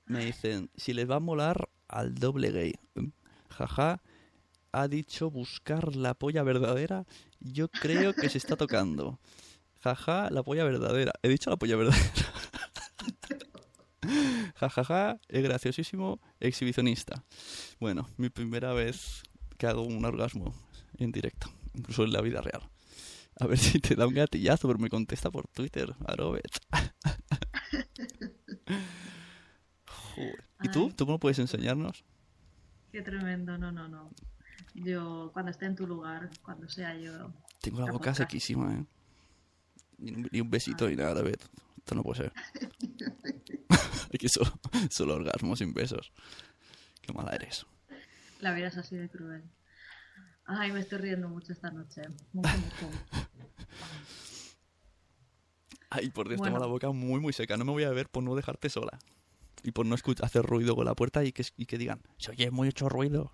Me 0.05 0.25
dicen: 0.25 0.69
si 0.75 0.93
les 0.93 1.09
va 1.09 1.15
a 1.15 1.19
molar 1.19 1.69
al 1.87 2.15
doble 2.15 2.51
gay. 2.51 2.73
Mm, 2.95 3.09
Jaja. 3.49 4.01
Ha 4.75 4.87
dicho 4.87 5.29
buscar 5.29 5.95
la 5.95 6.15
polla 6.15 6.41
verdadera. 6.41 7.05
Yo 7.39 7.67
creo 7.69 8.13
que 8.13 8.27
se 8.29 8.39
está 8.39 8.55
tocando. 8.55 9.19
Jaja, 9.81 10.31
la 10.31 10.41
polla 10.41 10.63
verdadera. 10.63 11.11
He 11.21 11.29
dicho 11.29 11.51
la 11.51 11.57
polla 11.57 11.75
verdadera. 11.75 12.03
Jajaja, 14.55 15.19
es 15.27 15.43
graciosísimo, 15.43 16.19
exhibicionista. 16.39 17.23
Bueno, 17.79 18.09
mi 18.17 18.29
primera 18.29 18.73
vez 18.73 19.21
que 19.57 19.67
hago 19.67 19.83
un 19.83 20.03
orgasmo 20.05 20.53
en 20.97 21.11
directo, 21.11 21.53
incluso 21.73 22.03
en 22.03 22.13
la 22.13 22.21
vida 22.21 22.41
real. 22.41 22.69
A 23.39 23.47
ver 23.47 23.57
si 23.57 23.79
te 23.79 23.95
da 23.95 24.07
un 24.07 24.13
gatillazo, 24.13 24.67
pero 24.67 24.79
me 24.79 24.89
contesta 24.89 25.29
por 25.31 25.47
Twitter, 25.47 25.93
Arobet. 26.05 26.59
¿Y 30.62 30.69
tú? 30.69 30.91
¿Tú 30.91 31.06
cómo 31.06 31.19
puedes 31.19 31.39
enseñarnos? 31.39 32.04
Qué 32.91 33.02
tremendo, 33.02 33.58
no, 33.58 33.71
no, 33.71 33.88
no. 33.88 34.12
Yo, 34.76 35.32
cuando 35.34 35.52
esté 35.52 35.65
en 35.65 35.76
tu 35.76 35.88
lugar, 35.88 36.30
cuando 36.43 36.67
sea 36.69 36.95
yo. 36.95 37.32
Tengo 37.62 37.80
la 37.80 37.88
La 37.88 37.91
boca 37.91 38.13
sequísima, 38.13 38.73
¿eh? 38.73 38.86
Ni 39.97 40.41
un, 40.41 40.49
besito 40.49 40.89
ni 40.89 40.95
nada, 40.95 41.12
Arobet. 41.12 41.41
Esto 41.78 41.95
no 41.95 42.04
puede 42.04 42.23
ser. 42.23 42.34
Aquí 44.13 44.28
solo, 44.28 44.52
solo 44.89 45.15
orgasmos 45.15 45.60
sin 45.60 45.73
besos. 45.73 46.12
Qué 47.02 47.13
mala 47.13 47.32
eres. 47.32 47.65
La 48.41 48.54
vida 48.54 48.67
es 48.67 48.78
así 48.78 48.95
de 48.95 49.10
cruel. 49.10 49.43
Ay, 50.45 50.71
me 50.71 50.82
estoy 50.82 50.99
riendo 50.99 51.30
mucho 51.30 51.54
esta 51.54 51.71
noche. 51.71 52.02
Mucho, 52.34 52.49
mucho. 52.49 52.89
Ay, 55.89 56.10
por 56.10 56.28
Dios, 56.28 56.39
Bueno. 56.39 56.56
tengo 56.56 56.65
la 56.65 56.71
boca 56.71 56.91
muy, 56.91 57.19
muy 57.19 57.34
seca. 57.34 57.56
No 57.56 57.65
me 57.65 57.71
voy 57.71 57.84
a 57.84 57.89
beber 57.89 58.10
por 58.10 58.23
no 58.23 58.36
dejarte 58.36 58.69
sola. 58.69 58.99
Y 59.63 59.71
por 59.71 59.86
no 59.86 59.95
escuch- 59.95 60.21
hacer 60.23 60.43
ruido 60.45 60.76
con 60.76 60.86
la 60.86 60.93
puerta 60.95 61.23
y 61.23 61.32
que, 61.32 61.45
y 61.58 61.65
que 61.65 61.78
digan, 61.78 62.02
se 62.17 62.32
oye 62.32 62.52
mucho 62.52 62.89
ruido. 62.89 63.34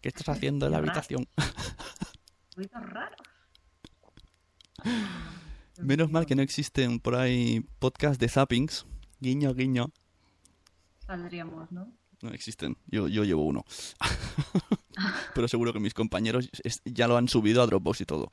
¿Qué 0.00 0.08
estás 0.08 0.28
haciendo 0.28 0.66
en 0.66 0.72
la 0.72 0.78
habitación? 0.78 1.28
Ruido 2.56 2.80
raro. 2.80 3.16
Menos 5.80 6.10
mal 6.10 6.26
que 6.26 6.34
no 6.34 6.42
existen 6.42 6.98
por 7.00 7.14
ahí 7.14 7.60
podcasts 7.78 8.18
de 8.18 8.28
zappings. 8.28 8.86
Guiño, 9.20 9.54
guiño. 9.54 9.92
Saldríamos, 11.06 11.70
¿no? 11.70 11.92
No 12.22 12.30
existen. 12.30 12.76
Yo, 12.86 13.06
yo 13.08 13.24
llevo 13.24 13.44
uno. 13.44 13.64
Pero 15.34 15.46
seguro 15.48 15.72
que 15.72 15.80
mis 15.80 15.94
compañeros 15.94 16.48
ya 16.84 17.06
lo 17.06 17.16
han 17.16 17.28
subido 17.28 17.62
a 17.62 17.66
Dropbox 17.66 18.00
y 18.00 18.04
todo. 18.06 18.30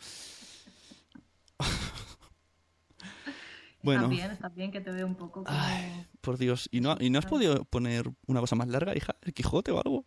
Bueno, 3.85 4.03
Está 4.03 4.15
bien, 4.15 4.31
está 4.31 4.49
bien 4.49 4.71
que 4.71 4.81
te 4.81 4.91
veo 4.91 5.05
un 5.05 5.15
poco 5.15 5.43
como... 5.43 5.57
Ay. 5.57 6.07
por 6.21 6.37
Dios. 6.37 6.67
¿Y 6.71 6.81
no, 6.81 6.97
¿Y 6.99 7.09
no 7.09 7.19
has 7.19 7.25
podido 7.25 7.63
poner 7.65 8.11
una 8.27 8.39
cosa 8.39 8.55
más 8.55 8.67
larga, 8.67 8.95
hija? 8.95 9.15
¿El 9.21 9.33
Quijote 9.33 9.71
o 9.71 9.77
algo? 9.77 10.05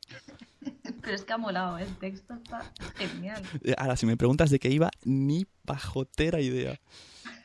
Pero 1.03 1.15
es 1.15 1.25
que 1.25 1.33
ha 1.33 1.39
molado, 1.39 1.79
¿eh? 1.79 1.85
el 1.85 1.97
texto 1.97 2.35
está 2.35 2.73
genial. 2.97 3.43
Eh, 3.63 3.75
Ahora, 3.79 3.97
si 3.97 4.07
me 4.07 4.17
preguntas 4.17 4.51
de 4.51 4.59
qué 4.59 4.69
iba, 4.69 4.91
ni 5.05 5.47
pajotera 5.65 6.41
idea. 6.41 6.79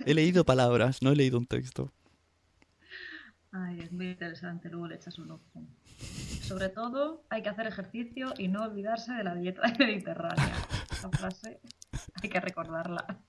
He 0.06 0.14
leído 0.14 0.44
palabras, 0.46 1.02
no 1.02 1.12
he 1.12 1.16
leído 1.16 1.38
un 1.38 1.46
texto. 1.46 1.92
Ay, 3.52 3.80
es 3.82 3.92
muy 3.92 4.08
interesante, 4.08 4.68
luego 4.70 4.88
le 4.88 4.96
echas 4.96 5.20
un 5.20 5.32
ojo. 5.32 5.64
Sobre 6.42 6.70
todo, 6.70 7.24
hay 7.30 7.44
que 7.44 7.50
hacer 7.50 7.68
ejercicio 7.68 8.34
y 8.38 8.48
no 8.48 8.64
olvidarse 8.64 9.14
de 9.14 9.24
la 9.24 9.36
dieta 9.36 9.62
mediterránea. 9.80 10.56
Esa 10.92 11.10
frase 11.10 11.62
hay 12.22 12.30
que 12.30 12.40
recordarla. 12.40 13.20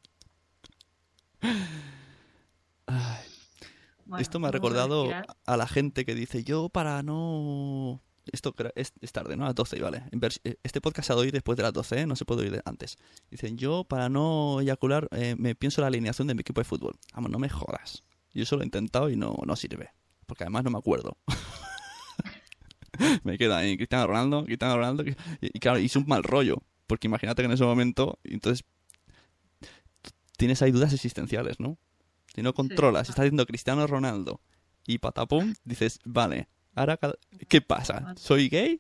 Bueno, 4.07 4.21
Esto 4.23 4.39
me 4.39 4.47
ha 4.47 4.49
a 4.49 4.53
recordado 4.53 5.09
a 5.47 5.57
la 5.57 5.67
gente 5.67 6.05
que 6.05 6.15
dice, 6.15 6.45
yo 6.45 6.69
para 6.69 7.03
no... 7.03 8.03
Esto 8.33 8.55
es, 8.75 8.93
es 9.01 9.13
tarde, 9.13 9.37
¿no? 9.37 9.45
A 9.45 9.49
las 9.49 9.55
12, 9.55 9.81
vale. 9.81 10.05
Eh, 10.45 10.57
Este 10.63 10.81
podcast 10.81 11.07
se 11.07 11.13
ha 11.13 11.17
de 11.17 11.23
oír 11.23 11.33
después 11.33 11.57
de 11.57 11.63
las 11.63 11.73
12, 11.75 12.01
¿eh? 12.01 12.07
No 12.07 12.17
se 12.17 12.25
puede 12.25 12.43
oír 12.43 12.63
antes. 12.65 12.97
Dicen, 13.31 13.59
yo 13.59 13.85
para 13.85 14.09
no 14.09 14.61
eyacular 14.61 15.09
eh, 15.11 15.35
me 15.39 15.55
pienso 15.55 15.83
la 15.83 15.89
alineación 15.89 16.29
de 16.29 16.35
mi 16.35 16.41
equipo 16.41 16.61
de 16.61 16.65
fútbol. 16.65 16.95
Vamos, 17.15 17.31
no 17.31 17.39
me 17.39 17.51
jodas. 17.51 18.03
Yo 18.33 18.43
eso 18.43 18.57
lo 18.57 18.63
he 18.63 18.65
intentado 18.65 19.11
y 19.11 19.17
no, 19.17 19.37
no 19.47 19.57
sirve. 19.57 19.91
Porque 20.27 20.45
además 20.45 20.65
no 20.65 20.71
me 20.71 20.79
acuerdo. 20.79 21.19
me 23.25 23.37
queda 23.37 23.59
ahí 23.59 23.77
Cristiano 23.77 24.07
Ronaldo, 24.07 24.45
Cristiano 24.45 24.77
Ronaldo. 24.77 25.05
Y, 25.05 25.17
y 25.41 25.59
claro, 25.61 25.79
hice 25.79 25.99
un 25.99 26.07
mal 26.07 26.23
rollo. 26.23 26.63
Porque 26.87 27.07
imagínate 27.07 27.43
que 27.43 27.47
en 27.47 27.53
ese 27.53 27.65
momento, 27.65 28.19
entonces 28.25 28.65
tienes 30.37 30.63
ahí 30.63 30.71
dudas 30.71 30.93
existenciales, 30.93 31.61
¿no? 31.61 31.79
Si 32.35 32.43
no 32.43 32.53
controlas, 32.53 33.07
si 33.07 33.13
estás 33.13 33.25
diciendo 33.25 33.47
Cristiano 33.47 33.87
Ronaldo 33.87 34.41
y 34.87 34.99
patapum, 34.99 35.55
dices, 35.65 36.01
vale, 36.05 36.49
ahora, 36.75 36.97
cada- 36.97 37.15
¿qué 37.49 37.61
pasa? 37.61 38.15
¿Soy 38.17 38.49
gay? 38.49 38.79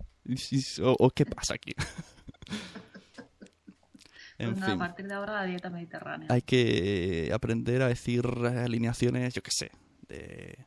¿O, 0.83 0.97
o 0.99 1.11
qué 1.11 1.25
pasa 1.27 1.55
aquí? 1.55 1.75
en 4.39 4.53
Pues 4.55 4.65
fin, 4.65 4.75
a 4.75 4.79
partir 4.79 5.07
de 5.07 5.15
ahora 5.15 5.35
la 5.35 5.45
dieta 5.45 5.71
mediterránea. 5.71 6.27
hay 6.31 6.43
que 6.43 7.31
aprender 7.33 7.83
a 7.83 7.89
decir 7.89 8.27
alineaciones, 8.27 9.35
yo 9.35 9.43
qué 9.43 9.51
sé, 9.53 9.71
de 10.09 10.67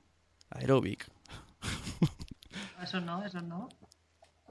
aeróbic. 0.49 1.05
Eso 2.81 3.01
no, 3.01 3.23
eso 3.25 3.41
no. 3.41 3.67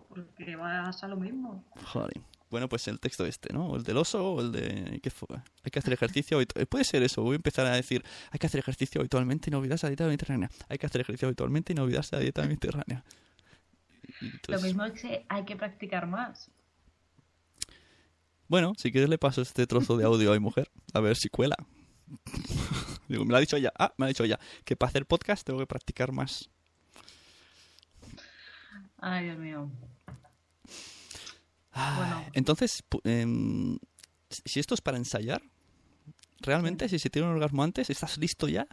Porque 0.08 0.56
vas 0.56 1.02
a 1.02 1.08
lo 1.08 1.16
mismo. 1.16 1.64
Joder. 1.92 2.20
Bueno, 2.50 2.68
pues 2.68 2.86
el 2.88 3.00
texto 3.00 3.26
este, 3.26 3.52
¿no? 3.52 3.66
O 3.70 3.76
el 3.76 3.82
del 3.82 3.96
oso 3.96 4.24
o 4.34 4.40
el 4.40 4.52
de... 4.52 5.00
¿Qué 5.02 5.10
fue? 5.10 5.26
Hay 5.64 5.70
que 5.72 5.78
hacer 5.80 5.92
ejercicio... 5.92 6.40
habitu- 6.40 6.60
eh, 6.60 6.66
Puede 6.66 6.84
ser 6.84 7.02
eso. 7.02 7.22
Voy 7.22 7.34
a 7.34 7.36
empezar 7.36 7.66
a 7.66 7.72
decir... 7.74 8.04
Hay 8.30 8.38
que 8.38 8.46
hacer 8.46 8.60
ejercicio 8.60 9.00
habitualmente 9.00 9.50
y 9.50 9.52
no 9.52 9.58
olvidarse 9.58 9.86
la 9.86 9.90
dieta 9.90 10.06
mediterránea. 10.06 10.50
Hay 10.68 10.78
que 10.78 10.86
hacer 10.86 11.00
ejercicio 11.00 11.26
habitualmente 11.28 11.72
y 11.72 11.76
no 11.76 11.82
olvidarse 11.82 12.14
la 12.14 12.22
dieta 12.22 12.42
mediterránea. 12.42 13.04
Lo 14.46 14.60
mismo 14.60 14.84
es 14.84 15.00
que 15.00 15.26
hay 15.28 15.44
que 15.44 15.56
practicar 15.56 16.06
más. 16.06 16.50
Bueno, 18.48 18.74
si 18.78 18.92
quieres 18.92 19.10
le 19.10 19.18
paso 19.18 19.42
este 19.42 19.66
trozo 19.66 19.96
de 19.96 20.04
audio 20.04 20.30
a 20.30 20.34
mi 20.34 20.40
mujer. 20.40 20.70
A 20.94 21.00
ver 21.00 21.16
si 21.16 21.28
cuela. 21.28 21.56
Digo, 23.08 23.24
me 23.24 23.32
lo 23.32 23.36
ha 23.38 23.40
dicho 23.40 23.56
ella. 23.56 23.72
Ah, 23.76 23.92
me 23.98 24.04
lo 24.04 24.06
ha 24.06 24.08
dicho 24.08 24.22
ella. 24.22 24.38
Que 24.64 24.76
para 24.76 24.90
hacer 24.90 25.04
podcast 25.06 25.44
tengo 25.44 25.58
que 25.58 25.66
practicar 25.66 26.12
más. 26.12 26.48
Ay, 28.98 29.24
Dios 29.24 29.38
mío. 29.38 29.68
Ah, 31.78 31.94
Bueno. 31.98 32.24
Entonces, 32.32 32.82
em, 33.04 33.78
si 34.30 34.60
esto 34.60 34.74
es 34.74 34.80
para 34.80 34.96
ensayar, 34.96 35.42
realmente 36.40 36.88
si 36.88 36.98
se 36.98 37.10
tiene 37.10 37.28
un 37.28 37.34
orgasmo 37.34 37.62
antes, 37.62 37.90
¿estás 37.90 38.16
listo 38.18 38.48
ya? 38.48 38.66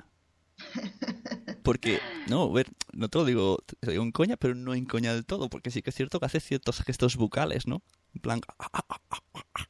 Porque, 1.64 2.00
no, 2.28 2.44
a 2.44 2.52
ver, 2.54 2.68
no 2.94 3.08
te 3.10 3.18
lo 3.18 3.26
digo, 3.26 3.58
te 3.80 3.92
digo 3.92 4.04
en 4.04 4.12
coña, 4.12 4.36
pero 4.38 4.54
no 4.56 4.74
en 4.74 4.86
coña 4.86 5.14
del 5.14 5.26
todo, 5.26 5.50
porque 5.50 5.72
sí 5.72 5.82
que 5.82 5.90
es 5.92 5.96
cierto 5.96 6.20
que 6.20 6.26
hace 6.26 6.40
ciertos 6.42 6.82
gestos 6.82 7.16
bucales, 7.16 7.68
¿no? 7.68 7.82
En 8.14 8.22
plan... 8.22 8.42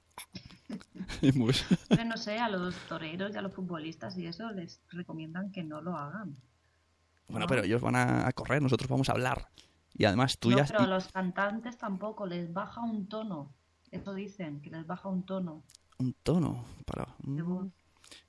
Pero 1.89 2.05
no 2.05 2.17
sé, 2.17 2.37
a 2.39 2.49
los 2.49 2.75
toreros 2.89 3.33
y 3.33 3.37
a 3.37 3.41
los 3.41 3.53
futbolistas 3.53 4.17
y 4.17 4.25
eso 4.25 4.49
les 4.51 4.81
recomiendan 4.89 5.51
que 5.51 5.63
no 5.63 5.81
lo 5.81 5.95
hagan. 5.97 6.35
Bueno, 7.27 7.45
No. 7.45 7.47
pero 7.47 7.63
ellos 7.63 7.81
van 7.81 7.95
a 7.95 8.31
correr, 8.33 8.61
nosotros 8.61 8.89
vamos 8.89 9.09
a 9.09 9.13
hablar. 9.13 9.47
Y 9.95 10.05
además 10.05 10.37
tú 10.39 10.49
no, 10.51 10.57
ya... 10.57 10.65
pero 10.65 10.81
a 10.81 10.87
los 10.87 11.07
cantantes 11.11 11.77
tampoco, 11.77 12.25
les 12.25 12.51
baja 12.51 12.81
un 12.81 13.07
tono. 13.07 13.53
Eso 13.91 14.13
dicen, 14.13 14.59
que 14.61 14.69
les 14.71 14.85
baja 14.87 15.07
un 15.09 15.23
tono. 15.25 15.63
Un 15.99 16.13
tono 16.23 16.65
para... 16.85 17.07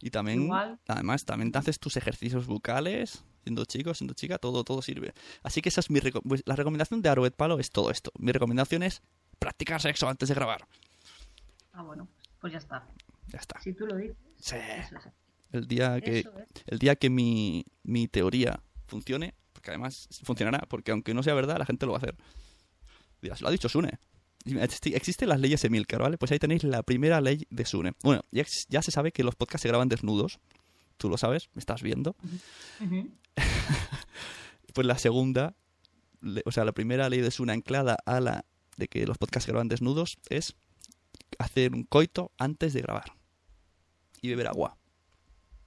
Y 0.00 0.10
también, 0.10 0.42
Igual. 0.44 0.78
además, 0.88 1.24
también 1.24 1.52
te 1.52 1.58
haces 1.58 1.78
tus 1.78 1.96
ejercicios 1.96 2.46
bucales, 2.46 3.24
siendo 3.42 3.64
chico, 3.64 3.92
siendo 3.94 4.14
chica, 4.14 4.38
todo, 4.38 4.64
todo 4.64 4.82
sirve. 4.82 5.12
Así 5.42 5.60
que 5.62 5.68
esa 5.68 5.80
es 5.80 5.90
mi 5.90 6.00
reco- 6.00 6.22
pues, 6.26 6.42
la 6.46 6.56
recomendación 6.56 7.02
de 7.02 7.08
Aroet 7.08 7.34
Palo 7.34 7.58
es 7.58 7.70
todo 7.70 7.90
esto. 7.90 8.10
Mi 8.18 8.32
recomendación 8.32 8.82
es 8.82 9.02
practicar 9.38 9.80
sexo 9.80 10.08
antes 10.08 10.28
de 10.28 10.34
grabar. 10.34 10.66
Ah, 11.72 11.82
bueno, 11.82 12.08
pues 12.40 12.52
ya 12.52 12.58
está. 12.58 12.86
Ya 13.28 13.38
está. 13.38 13.60
Si 13.60 13.72
tú 13.74 13.86
lo 13.86 13.96
dices, 13.96 14.16
Sí. 14.36 14.56
eso 14.56 14.96
es. 14.96 15.08
El 15.52 15.66
día 15.66 16.00
que, 16.00 16.20
es. 16.20 16.28
el 16.66 16.78
día 16.78 16.96
que 16.96 17.10
mi, 17.10 17.64
mi 17.82 18.08
teoría 18.08 18.60
funcione, 18.86 19.34
porque 19.64 19.70
además 19.70 20.08
funcionará, 20.24 20.66
porque 20.68 20.90
aunque 20.90 21.14
no 21.14 21.22
sea 21.22 21.32
verdad, 21.32 21.56
la 21.56 21.64
gente 21.64 21.86
lo 21.86 21.92
va 21.92 21.96
a 21.96 22.02
hacer. 22.02 22.14
Dirás, 23.22 23.40
lo 23.40 23.48
ha 23.48 23.50
dicho 23.50 23.70
Sune. 23.70 23.98
Existen 24.44 25.30
las 25.30 25.40
leyes 25.40 25.64
Emilcar, 25.64 26.02
¿vale? 26.02 26.18
Pues 26.18 26.30
ahí 26.32 26.38
tenéis 26.38 26.64
la 26.64 26.82
primera 26.82 27.22
ley 27.22 27.46
de 27.48 27.64
Sune. 27.64 27.94
Bueno, 28.02 28.20
ya, 28.30 28.44
se 28.82 28.90
sabe 28.90 29.10
que 29.10 29.24
los 29.24 29.36
podcasts 29.36 29.62
se 29.62 29.68
graban 29.68 29.88
desnudos. 29.88 30.38
Tú 30.98 31.08
lo 31.08 31.16
sabes, 31.16 31.48
me 31.54 31.60
estás 31.60 31.82
viendo. 31.82 32.14
Pues 34.74 34.88
la 34.88 34.98
segunda, 34.98 35.54
o 36.44 36.50
sea, 36.50 36.64
la 36.64 36.72
primera 36.72 37.08
ley 37.08 37.20
de 37.20 37.30
Sune 37.30 37.52
anclada 37.52 37.96
a 38.06 38.18
la 38.18 38.44
de 38.76 38.88
que 38.88 39.06
los 39.06 39.18
podcasts 39.18 39.44
se 39.44 39.52
graban 39.52 39.68
desnudos 39.68 40.18
es 40.28 40.56
hacer 41.38 41.74
un 41.74 41.84
coito 41.84 42.32
antes 42.38 42.72
de 42.72 42.82
grabar. 42.82 43.12
Y 44.20 44.30
beber 44.30 44.48
agua. 44.48 44.76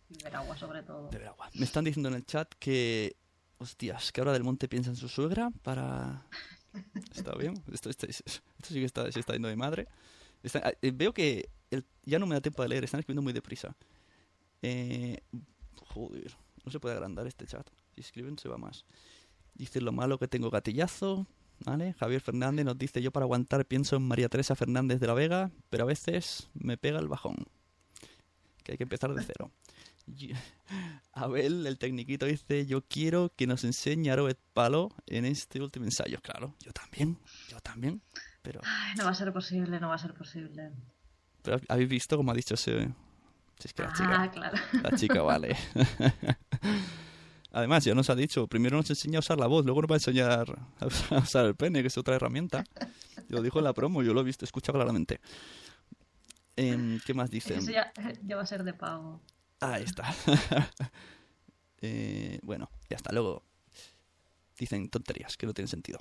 Beber 0.10 0.36
agua 0.36 0.58
sobre 0.58 0.84
todo. 0.84 1.10
Beber 1.10 1.30
agua. 1.30 1.50
Me 1.54 1.64
están 1.64 1.86
diciendo 1.86 2.10
en 2.10 2.16
el 2.16 2.26
chat 2.26 2.54
que, 2.60 3.16
hostias, 3.58 4.12
que 4.12 4.22
ahora 4.22 4.34
del 4.34 4.44
monte 4.44 4.68
piensa 4.68 4.90
en 4.90 4.96
su 4.96 5.08
suegra 5.10 5.52
para... 5.64 6.26
¿Está 7.16 7.34
bien? 7.36 7.62
Esto, 7.72 7.90
esto- 7.90 8.06
esto 8.08 8.42
sí 8.62 8.76
que 8.76 8.86
está, 8.86 9.12
se 9.12 9.20
está 9.20 9.34
yendo 9.34 9.48
de 9.48 9.56
madre. 9.56 9.88
Ah, 10.64 10.72
eh, 10.82 10.92
veo 10.94 11.14
que 11.14 11.50
ya 12.06 12.20
no 12.20 12.28
me 12.28 12.36
da 12.36 12.42
tiempo 12.42 12.62
de 12.62 12.70
leer, 12.70 12.84
están 12.84 13.00
escribiendo 13.00 13.22
muy 13.24 13.34
deprisa. 13.34 13.76
Eh, 14.62 15.20
joder, 15.88 16.36
no 16.64 16.72
se 16.72 16.80
puede 16.80 16.96
agrandar 16.96 17.26
este 17.28 17.46
chat. 17.48 17.68
Si 17.96 18.02
escriben 18.02 18.38
se 18.38 18.48
va 18.48 18.58
más. 18.58 18.86
Dice 19.56 19.82
lo 19.82 19.92
malo 19.92 20.20
que 20.20 20.28
tengo 20.28 20.50
gatillazo. 20.50 21.26
¿Vale? 21.66 21.94
Javier 21.94 22.22
Fernández 22.22 22.64
nos 22.66 22.78
dice 22.78 23.02
yo 23.02 23.10
para 23.12 23.24
aguantar 23.24 23.66
pienso 23.66 23.96
en 23.96 24.04
María 24.04 24.30
Teresa 24.30 24.54
Fernández 24.54 25.00
de 25.00 25.08
la 25.08 25.16
Vega, 25.16 25.50
pero 25.72 25.86
a 25.86 25.88
veces 25.88 26.50
me 26.54 26.78
pega 26.78 27.00
el 27.00 27.08
bajón. 27.08 27.36
Que 28.64 28.74
hay 28.74 28.78
que 28.78 28.84
empezar 28.84 29.12
de 29.16 29.24
cero. 29.24 29.50
Abel, 31.14 31.68
el 31.68 31.78
tecniquito, 31.78 32.26
dice 32.26 32.66
yo 32.66 32.82
quiero 32.82 33.32
que 33.36 33.48
nos 33.48 33.64
enseñe 33.64 34.10
Aroet 34.10 34.40
Palo 34.54 34.92
en 35.06 35.26
este 35.26 35.62
último 35.62 35.86
ensayo. 35.86 36.20
Claro, 36.22 36.56
yo 36.64 36.72
también, 36.72 37.18
yo 37.50 37.60
también. 37.60 38.02
Pero, 38.42 38.62
Ay, 38.64 38.96
no 38.98 39.06
va 39.06 39.12
a 39.12 39.16
ser 39.16 39.34
posible, 39.34 39.80
no 39.80 39.90
va 39.90 39.96
a 39.96 40.00
ser 40.00 40.14
posible. 40.14 40.72
pero 41.42 41.60
habéis 41.68 41.90
visto 41.90 42.16
como 42.16 42.32
ha 42.32 42.36
dicho 42.36 42.54
ese... 42.54 42.90
Si 43.60 43.68
es 43.68 43.74
que 43.74 43.82
la 43.82 43.92
chica... 43.92 44.22
Ah, 44.22 44.32
claro. 44.32 44.58
La 44.84 44.92
chica 44.96 45.22
vale. 45.24 45.58
Además, 47.52 47.84
ya 47.84 47.96
nos 47.96 48.10
ha 48.12 48.16
dicho, 48.16 48.46
primero 48.48 48.78
nos 48.78 48.90
enseña 48.90 49.18
a 49.18 49.20
usar 49.20 49.40
la 49.40 49.48
voz, 49.48 49.66
luego 49.66 49.82
nos 49.82 49.90
va 49.90 49.96
a 49.96 49.98
enseñar 49.98 50.60
a 50.80 51.18
usar 51.18 51.46
el 51.46 51.56
pene, 51.56 51.82
que 51.82 51.88
es 51.88 51.98
otra 51.98 52.16
herramienta. 52.16 52.64
Lo 53.30 53.42
dijo 53.42 53.58
en 53.58 53.66
la 53.66 53.74
promo, 53.74 54.04
yo 54.04 54.14
lo 54.14 54.22
he 54.22 54.24
visto, 54.24 54.46
escucha 54.46 54.72
claramente. 54.72 55.20
Em, 56.56 57.00
¿Qué 57.06 57.14
más 57.16 57.32
dicen? 57.32 57.58
Eso 57.58 57.72
ya, 57.72 57.92
ya 58.24 58.36
va 58.36 58.44
a 58.44 58.46
ser 58.46 58.64
de 58.64 58.74
pago. 58.74 59.22
Ahí 59.60 59.84
está. 59.84 60.14
Eh, 61.80 62.40
bueno, 62.42 62.72
ya 62.90 62.96
está. 62.98 63.14
Luego 63.14 63.44
dicen 64.58 64.90
tonterías 64.90 65.38
que 65.38 65.46
no 65.46 65.54
tienen 65.54 65.68
sentido. 65.68 66.00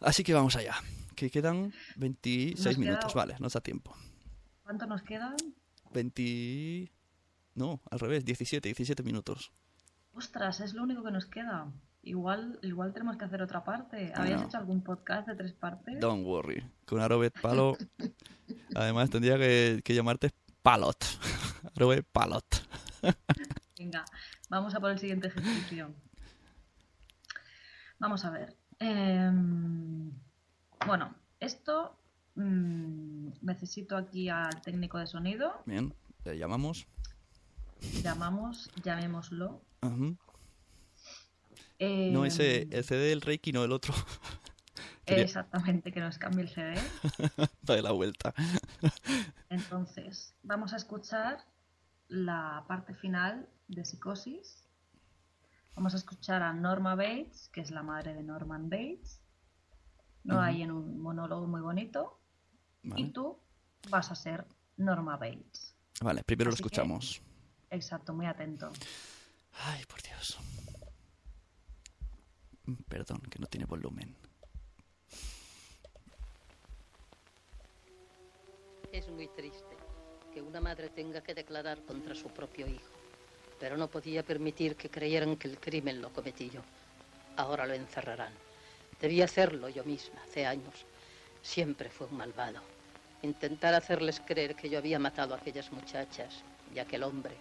Así 0.00 0.22
que 0.22 0.32
vamos 0.32 0.54
allá. 0.54 0.76
Que 1.16 1.28
quedan 1.28 1.72
26 1.96 2.64
Nos 2.64 2.78
minutos. 2.78 3.12
queda- 3.12 3.22
Vale, 3.22 3.36
nos 3.40 3.54
da 3.54 3.60
tiempo. 3.60 3.96
¿Cuánto 4.62 4.86
nos 4.86 5.02
quedan? 5.02 5.34
20... 5.92 6.92
No, 7.56 7.80
al 7.90 7.98
revés, 7.98 8.24
17, 8.24 8.68
17 8.68 9.02
minutos. 9.02 9.50
Ostras, 10.14 10.60
es 10.60 10.72
lo 10.74 10.82
único 10.84 11.02
que 11.02 11.10
nos 11.10 11.26
queda. 11.26 11.72
Igual, 12.02 12.58
igual 12.62 12.92
tenemos 12.92 13.16
que 13.16 13.24
hacer 13.24 13.42
otra 13.42 13.64
parte. 13.64 14.12
¿Habías 14.14 14.42
No. 14.42 14.46
hecho 14.46 14.58
algún 14.58 14.84
podcast 14.84 15.26
de 15.26 15.34
tres 15.34 15.52
partes? 15.54 15.98
Don't 15.98 16.24
worry. 16.24 16.62
Con 16.84 17.00
Arobet 17.00 17.34
Palo. 17.40 17.76
Además, 18.76 19.10
tendría 19.10 19.36
que, 19.36 19.80
que 19.84 19.94
llamarte 19.96 20.30
Palot. 20.62 21.04
Arobet 21.76 22.06
Palot. 22.10 22.46
Venga, 23.78 24.04
vamos 24.48 24.74
a 24.74 24.80
por 24.80 24.90
el 24.90 24.98
siguiente 24.98 25.28
ejercicio. 25.28 25.94
Vamos 27.98 28.24
a 28.24 28.30
ver. 28.30 28.56
Em, 28.78 30.10
bueno, 30.86 31.14
esto 31.38 31.98
mm, 32.34 33.28
necesito 33.42 33.96
aquí 33.96 34.30
al 34.30 34.62
técnico 34.62 34.98
de 34.98 35.06
sonido. 35.06 35.62
Bien, 35.66 35.94
le 36.24 36.38
llamamos. 36.38 36.86
Llamamos, 38.02 38.70
llamémoslo. 38.82 39.60
Em, 41.78 42.12
No, 42.12 42.24
ese, 42.24 42.68
el 42.70 42.84
CD 42.84 43.10
del 43.10 43.20
Reiki, 43.20 43.52
no 43.52 43.64
el 43.64 43.72
otro. 43.72 43.92
Exactamente, 45.06 45.92
que 45.92 46.00
nos 46.00 46.16
cambie 46.16 46.44
el 46.44 46.48
CD. 46.48 46.74
Dale 47.62 47.82
la 47.82 47.92
vuelta. 47.92 48.34
Entonces, 49.50 50.34
vamos 50.42 50.72
a 50.72 50.76
escuchar 50.76 51.44
la 52.08 52.64
parte 52.68 52.94
final 52.94 53.48
de 53.68 53.84
Psicosis. 53.84 54.62
Vamos 55.74 55.94
a 55.94 55.98
escuchar 55.98 56.42
a 56.42 56.52
Norma 56.52 56.94
Bates, 56.94 57.48
que 57.52 57.60
es 57.60 57.70
la 57.70 57.82
madre 57.82 58.14
de 58.14 58.22
Norman 58.22 58.70
Bates. 58.70 59.20
No 60.24 60.40
hay 60.40 60.62
en 60.62 60.70
un 60.72 60.98
monólogo 61.00 61.46
muy 61.46 61.60
bonito. 61.60 62.18
Vale. 62.82 63.00
Y 63.02 63.10
tú 63.12 63.38
vas 63.90 64.10
a 64.10 64.14
ser 64.14 64.46
Norma 64.76 65.16
Bates. 65.16 65.74
Vale, 66.00 66.22
primero 66.24 66.50
lo 66.50 66.56
que- 66.56 66.62
escuchamos. 66.62 67.20
Exacto, 67.70 68.12
muy 68.14 68.26
atento. 68.26 68.70
Ay, 69.52 69.84
por 69.86 70.02
Dios. 70.02 70.38
Perdón, 72.88 73.20
que 73.30 73.38
no 73.38 73.46
tiene 73.46 73.66
volumen. 73.66 74.16
Es 78.92 79.08
muy 79.10 79.28
triste 79.28 79.75
que 80.36 80.42
una 80.42 80.60
madre 80.60 80.90
tenga 80.90 81.22
que 81.22 81.32
declarar 81.32 81.78
contra 81.86 82.14
su 82.14 82.28
propio 82.28 82.66
hijo. 82.66 82.92
pero 83.58 83.78
no 83.78 83.88
podía 83.88 84.22
permitir 84.22 84.76
que 84.76 84.90
creyeran 84.90 85.36
que 85.36 85.48
el 85.48 85.58
crimen 85.58 86.02
lo 86.02 86.12
cometí 86.12 86.50
yo. 86.50 86.60
Ahora 87.38 87.64
lo 87.64 87.72
encerrarán. 87.72 88.34
Debí 89.00 89.22
hacerlo 89.22 89.70
yo 89.70 89.82
misma 89.82 90.20
hace 90.22 90.44
años. 90.44 90.84
Siempre 91.40 91.88
fue 91.88 92.06
un 92.08 92.18
malvado. 92.18 92.60
Intentar 93.22 93.72
hacerles 93.72 94.20
creer 94.20 94.54
que 94.54 94.68
yo 94.68 94.76
había 94.76 94.98
matado 94.98 95.32
a 95.32 95.38
aquellas 95.38 95.72
muchachas 95.72 96.42
y 96.74 96.80
a 96.80 96.82
aquel 96.82 97.04
hombre, 97.04 97.34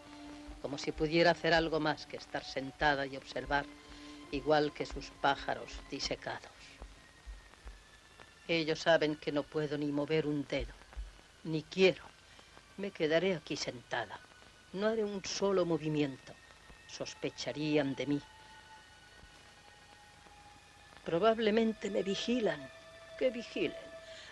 como 0.62 0.77
si 0.77 0.93
pudiera 0.93 1.31
hacer 1.31 1.53
algo 1.53 1.81
más 1.81 2.05
que 2.05 2.15
estar 2.15 2.45
sentada 2.45 3.05
y 3.05 3.17
observar, 3.17 3.65
igual 4.31 4.71
que 4.71 4.86
sus 4.86 5.12
pájaros 5.19 5.69
disecados. 5.91 6.47
Ellos 8.47 8.79
saben 8.79 9.17
que 9.17 9.34
no 9.34 9.43
puedo 9.43 9.77
ni 9.77 9.88
mover 9.88 10.25
un 10.27 10.47
dedo, 10.47 10.73
ni 11.43 11.62
quiero. 11.63 12.14
Me 12.77 12.91
quedaré 12.91 13.35
aquí 13.35 13.55
sentada. 13.55 14.19
No 14.73 14.88
haré 14.88 15.03
un 15.03 15.23
solo 15.23 15.65
movimiento. 15.65 16.33
Sospecharían 16.88 17.95
de 17.95 18.05
mí. 18.05 18.21
Probablemente 21.05 21.89
me 21.89 22.03
vigilan. 22.03 22.69
Que 23.17 23.29
vigilen. 23.29 23.85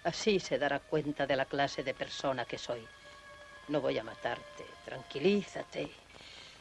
Así 0.03 0.39
se 0.39 0.57
dará 0.57 0.79
cuenta 0.79 1.25
de 1.25 1.37
la 1.37 1.45
clase 1.45 1.83
de 1.83 1.93
persona 1.93 2.43
que 2.43 2.57
soy. 2.57 2.85
No 3.69 3.79
voy 3.79 3.97
a 3.97 4.03
matarte. 4.03 4.65
Tranquilízate. 4.83 5.89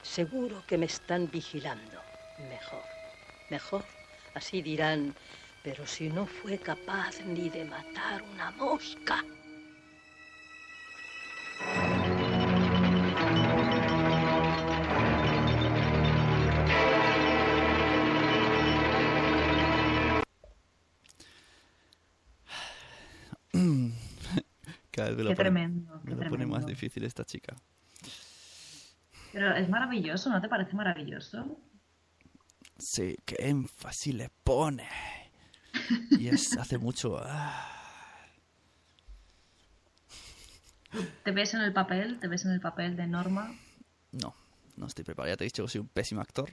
Seguro 0.03 0.63
que 0.67 0.79
me 0.79 0.87
están 0.87 1.29
vigilando. 1.29 2.01
Mejor. 2.49 2.85
Mejor. 3.51 3.85
Así 4.35 4.63
dirán, 4.63 5.15
pero 5.65 5.85
si 5.87 6.09
no 6.09 6.27
fue 6.27 6.59
capaz 6.59 7.21
ni 7.21 7.51
de 7.51 7.65
matar 7.65 8.23
una 8.23 8.53
mosca. 8.53 9.25
Cada 24.91 25.09
vez 25.09 25.17
me 25.19 25.25
lo 25.25 25.31
Qué 25.31 25.37
pone, 25.37 25.51
tremendo, 25.51 26.01
me 26.05 26.11
qué 26.11 26.17
lo 26.17 26.27
pone 26.29 26.47
más 26.47 26.65
tremendo. 26.65 26.67
difícil 26.67 27.05
esta 27.05 27.25
chica. 27.25 27.57
Pero 29.33 29.55
es 29.55 29.69
maravilloso, 29.69 30.31
¿no 30.31 30.41
te 30.41 30.49
parece 30.49 30.75
maravilloso? 30.75 31.59
Sí, 32.79 33.17
qué 33.25 33.37
énfasis 33.39 34.15
le 34.15 34.29
pone. 34.45 34.89
Y 36.11 36.29
es 36.29 36.57
hace 36.57 36.79
mucho. 36.79 37.17
ah. 37.19 37.79
¿Te 41.25 41.31
ves 41.31 41.55
en 41.55 41.61
el 41.63 41.73
papel? 41.73 42.19
¿Te 42.21 42.29
ves 42.29 42.45
en 42.45 42.53
el 42.53 42.61
papel 42.61 42.97
de 42.97 43.07
Norma? 43.07 43.55
No, 44.13 44.35
no 44.77 44.87
estoy 44.87 45.05
preparado. 45.05 45.33
Ya 45.33 45.37
te 45.37 45.45
he 45.45 45.47
dicho 45.47 45.65
que 45.65 45.71
soy 45.71 45.81
un 45.81 45.89
pésimo 45.89 46.21
actor. 46.21 46.51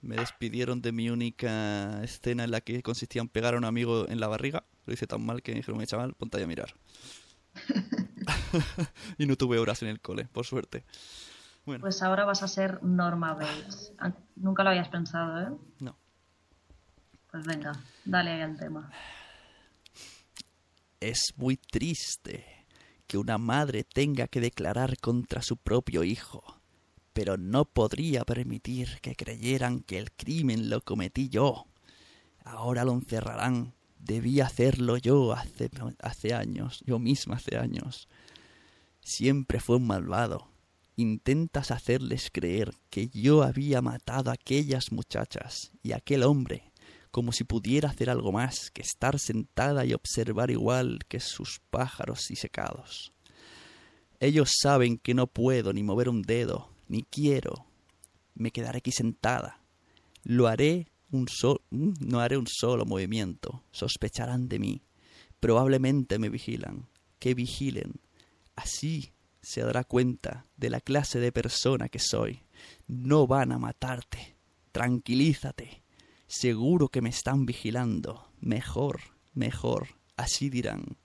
Me 0.00 0.16
despidieron 0.16 0.80
de 0.80 0.92
mi 0.92 1.10
única 1.10 2.02
escena 2.04 2.44
en 2.44 2.50
la 2.52 2.60
que 2.60 2.82
consistía 2.82 3.20
en 3.22 3.28
pegar 3.28 3.54
a 3.54 3.58
un 3.58 3.64
amigo 3.64 4.08
en 4.08 4.20
la 4.20 4.28
barriga. 4.28 4.64
Lo 4.86 4.92
hice 4.92 5.06
tan 5.06 5.24
mal 5.24 5.42
que 5.42 5.52
me 5.52 5.58
dijeron, 5.58 5.84
chaval, 5.86 6.14
ponte 6.14 6.42
a 6.42 6.46
mirar. 6.46 6.74
y 9.18 9.26
no 9.26 9.36
tuve 9.36 9.58
horas 9.58 9.82
en 9.82 9.88
el 9.88 10.00
cole, 10.00 10.26
por 10.26 10.46
suerte. 10.46 10.84
Bueno, 11.64 11.82
Pues 11.82 12.02
ahora 12.02 12.24
vas 12.24 12.42
a 12.42 12.48
ser 12.48 12.82
Norma 12.82 13.34
Bates. 13.34 13.92
Ah, 13.98 14.12
Nunca 14.36 14.62
lo 14.62 14.70
habías 14.70 14.88
pensado, 14.88 15.40
¿eh? 15.40 15.58
no. 15.80 15.96
Pues 17.30 17.44
venga, 17.44 17.72
dale 18.04 18.30
ahí 18.30 18.40
al 18.40 18.56
tema. 18.56 18.90
Es 21.00 21.34
muy 21.36 21.56
triste 21.56 22.57
que 23.08 23.18
una 23.18 23.38
madre 23.38 23.82
tenga 23.82 24.28
que 24.28 24.40
declarar 24.40 24.98
contra 24.98 25.42
su 25.42 25.56
propio 25.56 26.04
hijo, 26.04 26.60
pero 27.14 27.36
no 27.36 27.64
podría 27.64 28.24
permitir 28.24 29.00
que 29.00 29.16
creyeran 29.16 29.80
que 29.80 29.98
el 29.98 30.12
crimen 30.12 30.70
lo 30.70 30.82
cometí 30.82 31.30
yo. 31.30 31.66
Ahora 32.44 32.84
lo 32.84 32.92
encerrarán. 32.92 33.74
Debí 33.98 34.40
hacerlo 34.40 34.96
yo 34.96 35.32
hace, 35.32 35.70
hace 36.00 36.34
años, 36.34 36.84
yo 36.86 36.98
misma 36.98 37.36
hace 37.36 37.56
años. 37.56 38.08
Siempre 39.00 39.58
fue 39.58 39.76
un 39.76 39.86
malvado. 39.86 40.48
Intentas 40.94 41.70
hacerles 41.70 42.30
creer 42.30 42.74
que 42.90 43.08
yo 43.08 43.42
había 43.42 43.80
matado 43.82 44.30
a 44.30 44.34
aquellas 44.34 44.92
muchachas 44.92 45.72
y 45.82 45.92
aquel 45.92 46.22
hombre, 46.22 46.72
como 47.10 47.32
si 47.32 47.44
pudiera 47.44 47.88
hacer 47.88 48.10
algo 48.10 48.32
más 48.32 48.70
que 48.70 48.82
estar 48.82 49.18
sentada 49.18 49.84
y 49.84 49.94
observar 49.94 50.50
igual 50.50 51.00
que 51.08 51.20
sus 51.20 51.60
pájaros 51.70 52.26
disecados. 52.28 53.12
Ellos 54.20 54.50
saben 54.60 54.98
que 54.98 55.14
no 55.14 55.26
puedo 55.26 55.72
ni 55.72 55.82
mover 55.82 56.08
un 56.08 56.22
dedo, 56.22 56.70
ni 56.88 57.02
quiero. 57.04 57.66
Me 58.34 58.50
quedaré 58.50 58.78
aquí 58.78 58.90
sentada. 58.90 59.62
Lo 60.24 60.48
haré 60.48 60.88
un 61.10 61.28
sol, 61.28 61.60
mm, 61.70 61.92
no 62.00 62.20
haré 62.20 62.36
un 62.36 62.46
solo 62.46 62.84
movimiento. 62.84 63.62
Sospecharán 63.70 64.48
de 64.48 64.58
mí. 64.58 64.82
Probablemente 65.40 66.18
me 66.18 66.28
vigilan. 66.28 66.88
Que 67.18 67.34
vigilen. 67.34 68.00
Así 68.56 69.12
se 69.40 69.62
dará 69.62 69.84
cuenta 69.84 70.46
de 70.56 70.70
la 70.70 70.80
clase 70.80 71.20
de 71.20 71.32
persona 71.32 71.88
que 71.88 72.00
soy. 72.00 72.42
No 72.86 73.26
van 73.26 73.52
a 73.52 73.58
matarte. 73.58 74.36
Tranquilízate. 74.72 75.82
Seguro 76.28 76.88
que 76.88 77.00
me 77.00 77.08
están 77.08 77.46
vigilando. 77.46 78.30
Mejor, 78.40 79.00
mejor. 79.32 79.88
Así 80.14 80.50
dirán. 80.50 80.98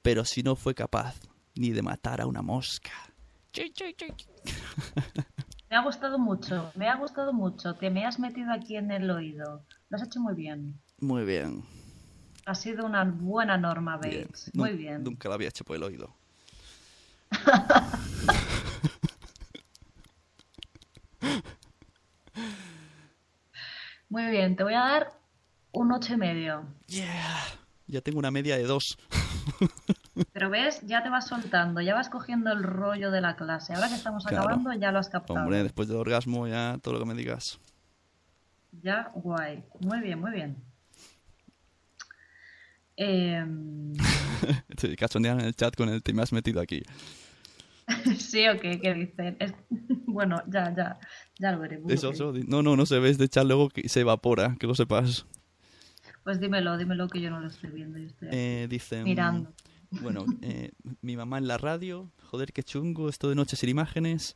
Pero 0.00 0.24
si 0.24 0.42
no 0.42 0.56
fue 0.56 0.74
capaz 0.74 1.20
ni 1.54 1.70
de 1.70 1.82
matar 1.82 2.22
a 2.22 2.26
una 2.26 2.40
mosca. 2.40 2.90
Me 5.70 5.76
ha 5.76 5.82
gustado 5.82 6.18
mucho, 6.18 6.72
me 6.76 6.88
ha 6.88 6.96
gustado 6.96 7.34
mucho. 7.34 7.74
Te 7.74 7.90
me 7.90 8.06
has 8.06 8.18
metido 8.18 8.52
aquí 8.52 8.76
en 8.76 8.90
el 8.90 9.10
oído. 9.10 9.62
Lo 9.90 9.96
has 9.96 10.02
hecho 10.02 10.18
muy 10.18 10.34
bien. 10.34 10.80
Muy 10.98 11.26
bien. 11.26 11.62
Ha 12.46 12.54
sido 12.54 12.86
una 12.86 13.04
buena 13.04 13.58
Norma 13.58 13.98
bien. 13.98 14.22
Bates. 14.22 14.50
Muy 14.54 14.72
bien. 14.72 15.04
Nunca 15.04 15.28
lo 15.28 15.34
había 15.34 15.48
hecho 15.48 15.64
por 15.64 15.76
el 15.76 15.82
oído. 15.82 16.16
bien, 24.38 24.56
te 24.56 24.62
voy 24.62 24.74
a 24.74 24.80
dar 24.80 25.12
un 25.72 25.92
ocho 25.92 26.14
y 26.14 26.16
medio. 26.16 26.64
Yeah. 26.86 27.44
Ya 27.86 28.00
tengo 28.00 28.18
una 28.18 28.30
media 28.30 28.56
de 28.56 28.64
dos. 28.64 28.98
Pero 30.32 30.50
ves, 30.50 30.80
ya 30.82 31.02
te 31.02 31.08
vas 31.08 31.26
soltando, 31.26 31.80
ya 31.80 31.94
vas 31.94 32.08
cogiendo 32.08 32.52
el 32.52 32.62
rollo 32.62 33.10
de 33.10 33.20
la 33.20 33.36
clase. 33.36 33.74
Ahora 33.74 33.88
que 33.88 33.94
estamos 33.94 34.24
Claro. 34.24 34.44
acabando, 34.44 34.72
ya 34.74 34.92
lo 34.92 34.98
has 34.98 35.08
captado. 35.08 35.40
Hombre, 35.40 35.62
después 35.62 35.88
del 35.88 35.96
orgasmo 35.96 36.46
ya 36.46 36.78
todo 36.82 36.94
lo 36.94 37.00
que 37.00 37.06
me 37.06 37.14
digas. 37.14 37.58
Ya, 38.82 39.10
guay. 39.14 39.64
Muy 39.80 40.00
bien, 40.00 40.20
muy 40.20 40.30
bien. 40.32 40.56
Em, 42.96 43.94
Te 44.76 44.96
cachondean 44.96 45.40
en 45.40 45.46
el 45.46 45.54
chat 45.54 45.74
con 45.76 45.88
el 45.88 46.02
te 46.02 46.12
me 46.12 46.22
has 46.22 46.32
metido 46.32 46.60
aquí. 46.60 46.82
sí, 48.18 48.46
o 48.48 48.58
qué, 48.60 48.80
¿qué 48.80 48.94
dicen? 48.94 49.36
Es- 49.40 49.54
Bueno, 50.06 50.42
ya, 50.50 50.74
ya, 50.74 50.98
ya 51.38 51.52
lo 51.52 51.60
veremos. 51.60 51.92
Eso, 51.92 52.10
eso. 52.10 52.32
No, 52.46 52.62
no, 52.62 52.76
no 52.76 52.86
se 52.86 52.98
ve. 52.98 53.10
Es 53.10 53.18
de 53.18 53.28
chat 53.28 53.44
luego 53.46 53.68
que 53.68 53.88
se 53.88 54.00
evapora, 54.00 54.56
que 54.58 54.66
lo 54.66 54.74
sepas. 54.74 55.26
Pues 56.24 56.40
dímelo, 56.40 56.76
dímelo 56.76 57.08
que 57.08 57.20
yo 57.20 57.30
no 57.30 57.40
lo 57.40 57.46
estoy 57.48 57.70
viendo. 57.70 57.98
Yo 57.98 58.06
estoy 58.06 58.28
Eh, 58.32 58.66
dicen... 58.68 59.04
mirando. 59.04 59.52
Bueno, 59.90 60.24
eh, 60.42 60.72
mi 61.02 61.16
mamá 61.16 61.38
en 61.38 61.46
la 61.46 61.56
radio. 61.56 62.10
Joder, 62.24 62.52
qué 62.52 62.62
chungo. 62.62 63.08
Esto 63.08 63.28
de 63.28 63.34
Noche 63.34 63.56
sin 63.56 63.68
Imágenes. 63.68 64.34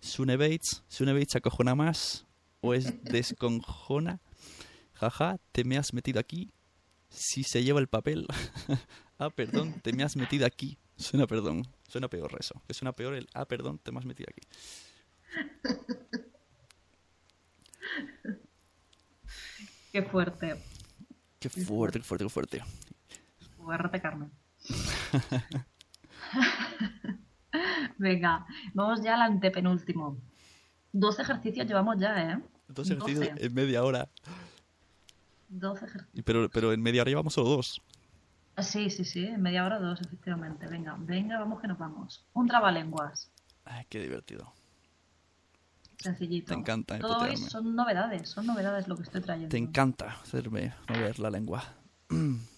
Sune 0.00 0.36
Bates. 0.36 0.84
Sune 0.88 1.12
Bates 1.12 1.36
acojona 1.36 1.74
más. 1.74 2.26
O 2.60 2.74
es 2.74 3.02
desconjona. 3.04 4.20
Jaja, 4.94 5.38
te 5.52 5.64
me 5.64 5.78
has 5.78 5.92
metido 5.94 6.20
aquí. 6.20 6.50
Si 7.08 7.42
se 7.42 7.64
lleva 7.64 7.80
el 7.80 7.88
papel. 7.88 8.26
ah, 9.18 9.30
perdón, 9.30 9.80
te 9.82 9.92
me 9.92 10.02
has 10.02 10.16
metido 10.16 10.46
aquí. 10.46 10.78
Suena 11.02 11.26
perdón. 11.26 11.66
Suena 11.88 12.08
peor 12.08 12.34
eso. 12.38 12.62
Que 12.66 12.74
suena 12.74 12.92
peor 12.92 13.14
el 13.14 13.28
ah, 13.34 13.44
perdón, 13.44 13.78
te 13.78 13.90
me 13.90 13.98
has 13.98 14.04
metido 14.04 14.28
aquí. 14.30 14.46
Qué 19.92 20.02
fuerte. 20.02 20.56
Qué 21.40 21.50
fuerte, 21.50 21.98
qué 21.98 22.04
fuerte, 22.04 22.24
qué 22.24 22.30
fuerte. 22.30 22.62
Fuerte, 23.56 24.00
Carmen. 24.00 24.30
Venga, 27.98 28.46
vamos 28.72 29.02
ya 29.02 29.14
al 29.14 29.22
antepenúltimo. 29.22 30.16
Dos 30.92 31.18
ejercicios 31.18 31.66
llevamos 31.66 31.98
ya, 31.98 32.32
¿eh? 32.32 32.40
Dos 32.68 32.90
ejercicios 32.90 33.28
Doce. 33.28 33.44
en 33.44 33.54
media 33.54 33.82
hora. 33.82 34.08
Dos 35.48 35.82
ejercicios. 35.82 36.24
Pero, 36.24 36.48
pero 36.48 36.72
en 36.72 36.80
media 36.80 37.02
hora 37.02 37.10
llevamos 37.10 37.34
solo 37.34 37.50
dos. 37.50 37.82
Sí, 38.62 38.90
sí, 38.90 39.04
sí, 39.04 39.24
en 39.26 39.42
media 39.42 39.64
hora 39.64 39.78
dos, 39.78 40.00
efectivamente. 40.00 40.66
Venga, 40.66 40.96
venga, 40.98 41.38
vamos 41.38 41.60
que 41.60 41.68
nos 41.68 41.78
vamos. 41.78 42.26
Un 42.32 42.46
trabalenguas, 42.46 43.30
Ay, 43.64 43.86
qué 43.88 44.00
divertido. 44.00 44.52
sencillito. 45.98 46.52
Te 46.52 46.58
encanta, 46.58 46.98
Todo 46.98 47.18
hoy 47.20 47.36
son 47.36 47.76
novedades, 47.76 48.28
son 48.28 48.46
novedades 48.46 48.88
lo 48.88 48.96
que 48.96 49.02
estoy 49.02 49.20
trayendo. 49.20 49.50
Te 49.50 49.58
encanta 49.58 50.18
hacerme 50.22 50.74
mover 50.88 51.18
la 51.18 51.30
lengua. 51.30 51.62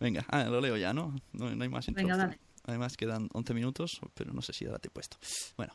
Venga, 0.00 0.24
ah, 0.28 0.44
lo 0.44 0.60
leo 0.60 0.76
ya, 0.76 0.92
¿no? 0.92 1.14
No, 1.32 1.54
no 1.54 1.62
hay 1.62 1.68
más 1.68 1.86
Venga, 1.92 2.16
dale. 2.16 2.38
Además 2.64 2.96
quedan 2.96 3.28
11 3.32 3.54
minutos, 3.54 4.00
pero 4.14 4.32
no 4.32 4.42
sé 4.42 4.52
si 4.52 4.64
dará 4.64 4.78
tiempo 4.78 5.00
esto. 5.00 5.16
Bueno, 5.56 5.72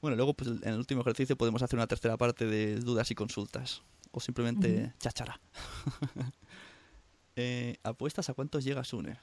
bueno, 0.00 0.16
luego 0.16 0.34
pues, 0.34 0.50
en 0.50 0.68
el 0.68 0.78
último 0.78 1.00
ejercicio 1.00 1.36
podemos 1.36 1.62
hacer 1.62 1.78
una 1.78 1.86
tercera 1.86 2.16
parte 2.16 2.46
de 2.46 2.76
dudas 2.76 3.10
y 3.10 3.14
consultas. 3.14 3.82
O 4.12 4.20
simplemente 4.20 4.92
chachara. 4.98 5.40
Eh, 7.36 7.76
¿Apuestas 7.82 8.28
a 8.30 8.34
cuántos 8.34 8.64
llegas, 8.64 8.92
Une? 8.92 9.18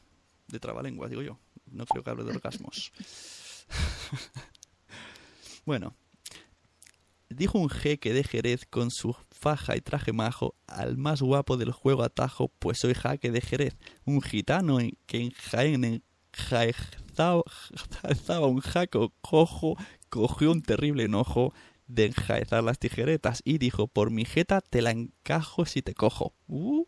De 0.47 0.59
trabalenguas, 0.59 1.09
digo 1.09 1.21
yo. 1.21 1.39
No 1.71 1.85
creo 1.85 2.03
que 2.03 2.09
hable 2.09 2.23
de 2.25 2.31
orgasmos. 2.31 2.91
bueno, 5.65 5.95
dijo 7.29 7.57
un 7.59 7.69
jeque 7.69 8.13
de 8.13 8.23
Jerez 8.23 8.65
con 8.69 8.91
su 8.91 9.15
faja 9.31 9.77
y 9.77 9.81
traje 9.81 10.11
majo 10.11 10.55
al 10.67 10.97
más 10.97 11.21
guapo 11.21 11.55
del 11.57 11.71
juego 11.71 12.03
atajo, 12.03 12.49
pues 12.59 12.79
soy 12.79 12.93
jaque 12.93 13.31
de 13.31 13.41
Jerez, 13.41 13.77
un 14.05 14.21
gitano 14.21 14.79
en- 14.81 14.97
que 15.05 15.17
en 15.21 15.31
Jaén 15.31 16.03
enjaezaba 16.33 17.43
un 18.47 18.59
jaco 18.59 19.13
cojo, 19.21 19.77
cogió 20.09 20.51
un 20.51 20.61
terrible 20.61 21.03
enojo 21.03 21.53
de 21.87 22.07
enjaezar 22.07 22.63
las 22.63 22.79
tijeretas 22.79 23.41
y 23.45 23.57
dijo, 23.57 23.87
por 23.87 24.11
mi 24.11 24.25
jeta 24.25 24.59
te 24.61 24.81
la 24.81 24.91
encajo 24.91 25.65
si 25.65 25.81
te 25.81 25.93
cojo. 25.93 26.33
Uh, 26.47 26.85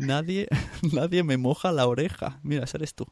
nadie, 0.00 0.48
nadie 0.92 1.22
me 1.22 1.36
moja 1.36 1.72
la 1.72 1.86
oreja. 1.86 2.40
Mira, 2.42 2.64
ese 2.64 2.78
eres 2.78 2.94
tú. 2.94 3.06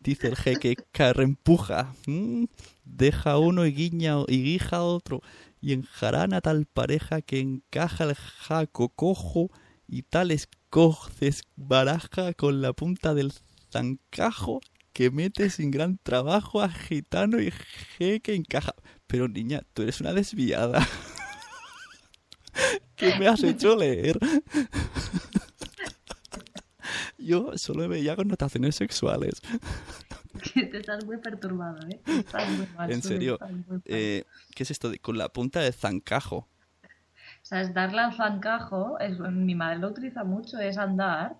Dice 0.00 0.28
el 0.28 0.36
jeque, 0.36 0.76
que 0.92 1.12
reempuja. 1.12 1.94
Mm, 2.06 2.44
deja 2.84 3.38
uno 3.38 3.66
y 3.66 3.72
guiña 3.72 4.16
y 4.28 4.42
guija 4.42 4.82
otro 4.82 5.22
y 5.60 5.72
enjarana 5.72 6.40
tal 6.40 6.66
pareja 6.66 7.22
que 7.22 7.38
encaja 7.38 8.04
el 8.04 8.16
jaco 8.16 8.88
cojo 8.90 9.50
y 9.86 10.02
tales 10.02 10.48
coces 10.70 11.42
baraja 11.54 12.34
con 12.34 12.60
la 12.60 12.72
punta 12.72 13.14
del 13.14 13.32
zancajo 13.70 14.60
que 14.92 15.10
mete 15.10 15.50
sin 15.50 15.70
gran 15.70 15.98
trabajo 16.02 16.60
a 16.60 16.68
gitano 16.68 17.40
y 17.40 17.52
jeque 17.96 18.34
encaja. 18.34 18.74
Pero 19.06 19.28
niña, 19.28 19.62
tú 19.72 19.82
eres 19.82 20.00
una 20.00 20.12
desviada. 20.12 20.86
¿Qué 22.96 23.14
me 23.18 23.28
has 23.28 23.42
hecho 23.42 23.76
leer? 23.76 24.18
Yo 27.22 27.56
solo 27.56 27.88
veía 27.88 28.16
connotaciones 28.16 28.74
sexuales. 28.76 29.40
Que 30.54 30.64
te 30.66 30.78
estás 30.78 31.04
muy 31.04 31.18
perturbado, 31.18 31.78
¿eh? 31.88 32.00
Estás 32.06 32.48
muy 32.50 32.66
mal, 32.76 32.90
En 32.90 33.02
serio. 33.02 33.38
muy. 33.68 33.80
Eh, 33.84 34.24
¿Qué 34.54 34.62
es 34.64 34.70
esto? 34.70 34.90
de- 34.90 34.98
con 34.98 35.16
la 35.18 35.28
punta 35.28 35.60
del 35.60 35.72
zancajo. 35.72 36.48
O 36.86 37.44
sea, 37.44 37.60
es 37.60 37.74
darle 37.74 38.00
al 38.00 38.14
zancajo, 38.14 38.98
es, 39.00 39.18
mi 39.18 39.54
madre 39.54 39.78
lo 39.78 39.88
utiliza 39.88 40.22
mucho, 40.24 40.58
es 40.58 40.78
andar, 40.78 41.36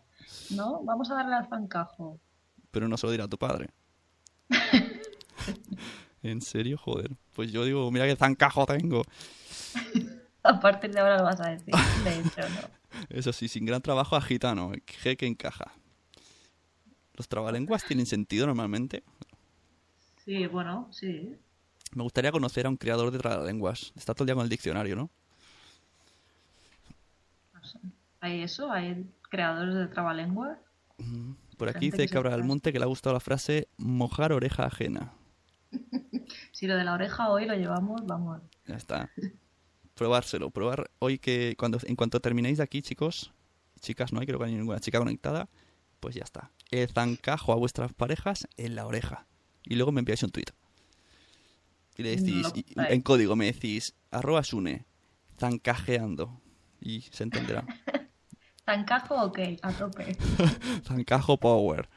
¿no? 0.50 0.82
Vamos 0.84 1.10
a 1.10 1.14
darle 1.14 1.34
al 1.36 1.48
zancajo. 1.48 2.18
Pero 2.70 2.88
no 2.88 2.96
se 2.96 3.06
lo 3.06 3.12
dirá 3.12 3.24
a 3.24 3.28
tu 3.28 3.38
padre. 3.38 3.70
¿En 6.22 6.40
serio? 6.40 6.76
Joder. 6.78 7.10
Pues 7.34 7.50
yo 7.52 7.64
digo, 7.64 7.90
mira 7.90 8.06
qué 8.06 8.16
zancajo 8.16 8.66
tengo. 8.66 9.02
A 10.44 10.58
partir 10.58 10.92
de 10.92 11.00
ahora 11.00 11.18
lo 11.18 11.24
vas 11.24 11.40
a 11.40 11.50
decir, 11.50 11.72
de 12.04 12.18
hecho, 12.18 12.40
¿no? 12.40 12.82
Eso 13.08 13.32
sí, 13.32 13.48
sin 13.48 13.64
gran 13.64 13.80
trabajo 13.80 14.16
a 14.16 14.20
gitano. 14.20 14.72
G 14.72 15.16
que 15.16 15.26
encaja. 15.26 15.72
¿Los 17.14 17.28
trabalenguas 17.28 17.84
tienen 17.84 18.06
sentido 18.06 18.46
normalmente? 18.46 19.04
Sí, 20.24 20.46
bueno, 20.46 20.88
sí. 20.90 21.36
Me 21.94 22.02
gustaría 22.02 22.32
conocer 22.32 22.66
a 22.66 22.70
un 22.70 22.76
creador 22.76 23.10
de 23.10 23.18
trabalenguas. 23.18 23.92
Está 23.96 24.14
todo 24.14 24.24
el 24.24 24.26
día 24.26 24.34
con 24.34 24.44
el 24.44 24.50
diccionario, 24.50 24.96
¿no? 24.96 25.10
no 27.52 27.64
sé. 27.64 27.78
Hay 28.20 28.42
eso, 28.42 28.70
hay 28.70 29.06
creadores 29.30 29.74
de 29.74 29.86
trabalenguas. 29.88 30.58
Por 31.56 31.68
aquí 31.68 31.90
dice 31.90 32.06
que 32.06 32.08
Cabra 32.08 32.30
del 32.30 32.44
Monte 32.44 32.72
que 32.72 32.78
le 32.78 32.84
ha 32.84 32.88
gustado 32.88 33.14
la 33.14 33.20
frase 33.20 33.68
mojar 33.76 34.32
oreja 34.32 34.64
ajena. 34.64 35.12
Si 36.52 36.66
lo 36.66 36.76
de 36.76 36.84
la 36.84 36.92
oreja 36.94 37.28
hoy 37.28 37.46
lo 37.46 37.54
llevamos, 37.54 38.06
vamos. 38.06 38.40
Ya 38.66 38.76
está. 38.76 39.10
Probárselo, 40.02 40.50
probar 40.50 40.90
hoy 40.98 41.20
que 41.20 41.54
cuando 41.56 41.78
en 41.84 41.94
cuanto 41.94 42.18
terminéis 42.18 42.58
de 42.58 42.64
aquí, 42.64 42.82
chicos, 42.82 43.30
chicas 43.80 44.12
no 44.12 44.18
hay, 44.18 44.26
creo 44.26 44.40
que 44.40 44.46
no 44.46 44.50
hay 44.50 44.56
ninguna 44.56 44.80
chica 44.80 44.98
conectada, 44.98 45.48
pues 46.00 46.16
ya 46.16 46.24
está. 46.24 46.50
El 46.72 46.88
zancajo 46.88 47.52
a 47.52 47.54
vuestras 47.54 47.92
parejas 47.92 48.48
en 48.56 48.74
la 48.74 48.84
oreja. 48.84 49.26
Y 49.62 49.76
luego 49.76 49.92
me 49.92 50.00
enviáis 50.00 50.24
un 50.24 50.32
tweet. 50.32 50.46
Y 51.96 52.02
le 52.02 52.16
decís, 52.16 52.48
No 52.52 52.56
y- 52.56 52.64
en 52.92 53.00
código 53.00 53.36
me 53.36 53.44
decís, 53.44 53.94
arroba 54.10 54.42
sune, 54.42 54.86
zancajeando. 55.38 56.40
Y 56.80 57.02
se 57.02 57.22
entenderá. 57.22 57.64
¿Zancajo 58.66 59.26
ok? 59.26 59.38
A 59.62 59.72
tope. 59.72 60.16
Zancajo 60.84 61.36
power. 61.36 61.88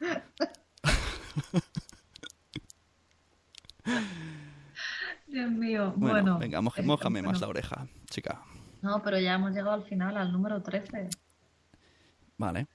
Dios 5.30 5.50
mío. 5.50 5.92
Bueno, 5.96 6.12
Bueno, 6.14 6.38
venga, 6.38 6.60
moj- 6.60 6.70
esto, 6.78 6.82
mójame 6.82 7.22
más 7.22 7.32
bueno. 7.32 7.46
la 7.46 7.48
oreja, 7.48 7.86
chica. 8.06 8.42
No, 8.82 9.02
pero 9.02 9.18
ya 9.18 9.34
hemos 9.34 9.50
llegado 9.52 9.72
al 9.72 9.84
final, 9.84 10.16
al 10.16 10.32
número 10.32 10.62
13. 10.62 11.08
Vale. 12.38 12.66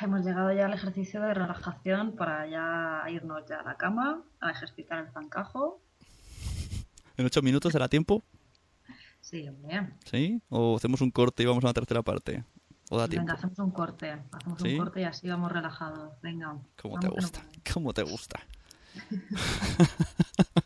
Hemos 0.00 0.24
llegado 0.24 0.52
ya 0.52 0.66
al 0.66 0.74
ejercicio 0.74 1.22
de 1.22 1.32
relajación 1.32 2.14
para 2.16 2.46
ya 2.46 3.02
irnos 3.10 3.42
ya 3.48 3.60
a 3.60 3.62
la 3.62 3.76
cama, 3.76 4.22
a 4.40 4.50
ejercitar 4.50 4.98
el 4.98 5.10
zancajo. 5.12 5.80
¿En 7.16 7.24
ocho 7.24 7.40
minutos 7.42 7.72
será 7.72 7.88
tiempo? 7.88 8.22
Sí, 9.20 9.48
hombre. 9.48 9.88
¿Sí? 10.04 10.42
¿O 10.50 10.76
hacemos 10.76 11.00
un 11.00 11.10
corte 11.10 11.42
y 11.42 11.46
vamos 11.46 11.64
a 11.64 11.68
la 11.68 11.72
tercera 11.72 12.02
parte? 12.02 12.44
¿O 12.90 12.98
da 12.98 13.08
tiempo? 13.08 13.24
Venga, 13.26 13.38
hacemos 13.38 13.58
un 13.58 13.70
corte. 13.70 14.10
Hacemos 14.32 14.60
¿Sí? 14.60 14.72
un 14.74 14.78
corte 14.78 15.00
y 15.00 15.04
así 15.04 15.26
vamos 15.28 15.50
relajados. 15.50 16.20
Venga. 16.20 16.58
¿Cómo 16.82 16.98
te 17.00 17.08
gusta? 17.08 17.40
¿Cómo 17.72 17.94
te 17.94 18.02
gusta? 18.02 18.40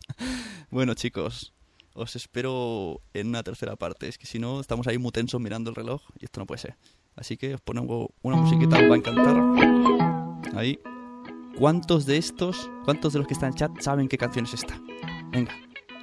bueno, 0.71 0.95
chicos, 0.95 1.55
os 1.95 2.17
espero 2.17 3.01
en 3.15 3.29
una 3.29 3.43
tercera 3.43 3.77
parte. 3.77 4.09
Es 4.09 4.19
que 4.19 4.27
si 4.27 4.39
no, 4.39 4.61
estamos 4.61 4.87
ahí 4.87 4.99
muy 4.99 5.13
tensos 5.13 5.41
mirando 5.41 5.71
el 5.71 5.77
reloj 5.77 6.03
y 6.19 6.25
esto 6.25 6.41
no 6.41 6.47
puede 6.47 6.61
ser. 6.61 6.77
Así 7.17 7.37
que 7.37 7.55
os 7.55 7.61
pongo 7.61 8.15
una 8.23 8.37
musiquita, 8.37 8.77
os 8.77 8.91
va 8.91 8.95
a 8.95 8.99
encantar. 8.99 10.57
Ahí. 10.57 10.79
¿Cuántos 11.59 12.07
de 12.07 12.19
estos, 12.19 12.71
cuántos 12.85 13.13
de 13.13 13.19
los 13.19 13.27
que 13.27 13.35
están 13.35 13.51
en 13.51 13.57
chat 13.57 13.81
saben 13.81 14.07
qué 14.07 14.17
canción 14.17 14.45
es 14.45 14.55
esta? 14.55 14.81
Venga, 15.33 15.53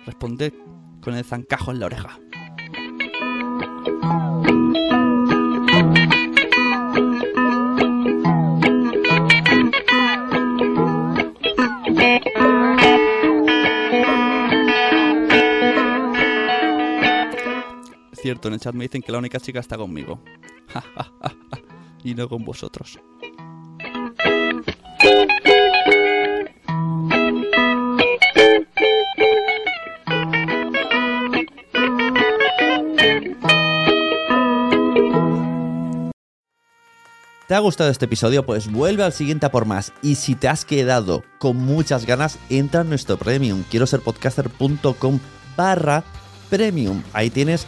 responded 0.05 0.53
con 1.01 1.15
el 1.15 1.23
zancajo 1.23 1.71
en 1.71 1.79
la 1.79 1.85
oreja. 1.85 2.19
Cierto, 18.25 18.47
en 18.47 18.55
el 18.55 18.59
chat 18.59 18.73
me 18.73 18.85
dicen 18.85 19.03
que 19.03 19.11
la 19.11 19.19
única 19.19 19.39
chica 19.39 19.59
está 19.59 19.77
conmigo. 19.77 20.19
y 22.03 22.15
no 22.15 22.27
con 22.27 22.43
vosotros. 22.43 22.97
¿Te 37.47 37.53
ha 37.53 37.59
gustado 37.59 37.91
este 37.91 38.05
episodio? 38.05 38.43
Pues 38.43 38.71
vuelve 38.71 39.03
al 39.03 39.13
siguiente 39.13 39.45
a 39.45 39.51
por 39.51 39.67
más. 39.67 39.93
Y 40.01 40.15
si 40.15 40.33
te 40.33 40.47
has 40.47 40.65
quedado 40.65 41.23
con 41.37 41.57
muchas 41.57 42.07
ganas, 42.07 42.39
entra 42.49 42.81
en 42.81 42.89
nuestro 42.89 43.17
premium. 43.17 43.63
Quiero 43.69 43.85
ser 43.85 43.99
podcaster.com 43.99 45.19
barra 45.55 46.03
premium. 46.49 47.03
Ahí 47.13 47.29
tienes 47.29 47.67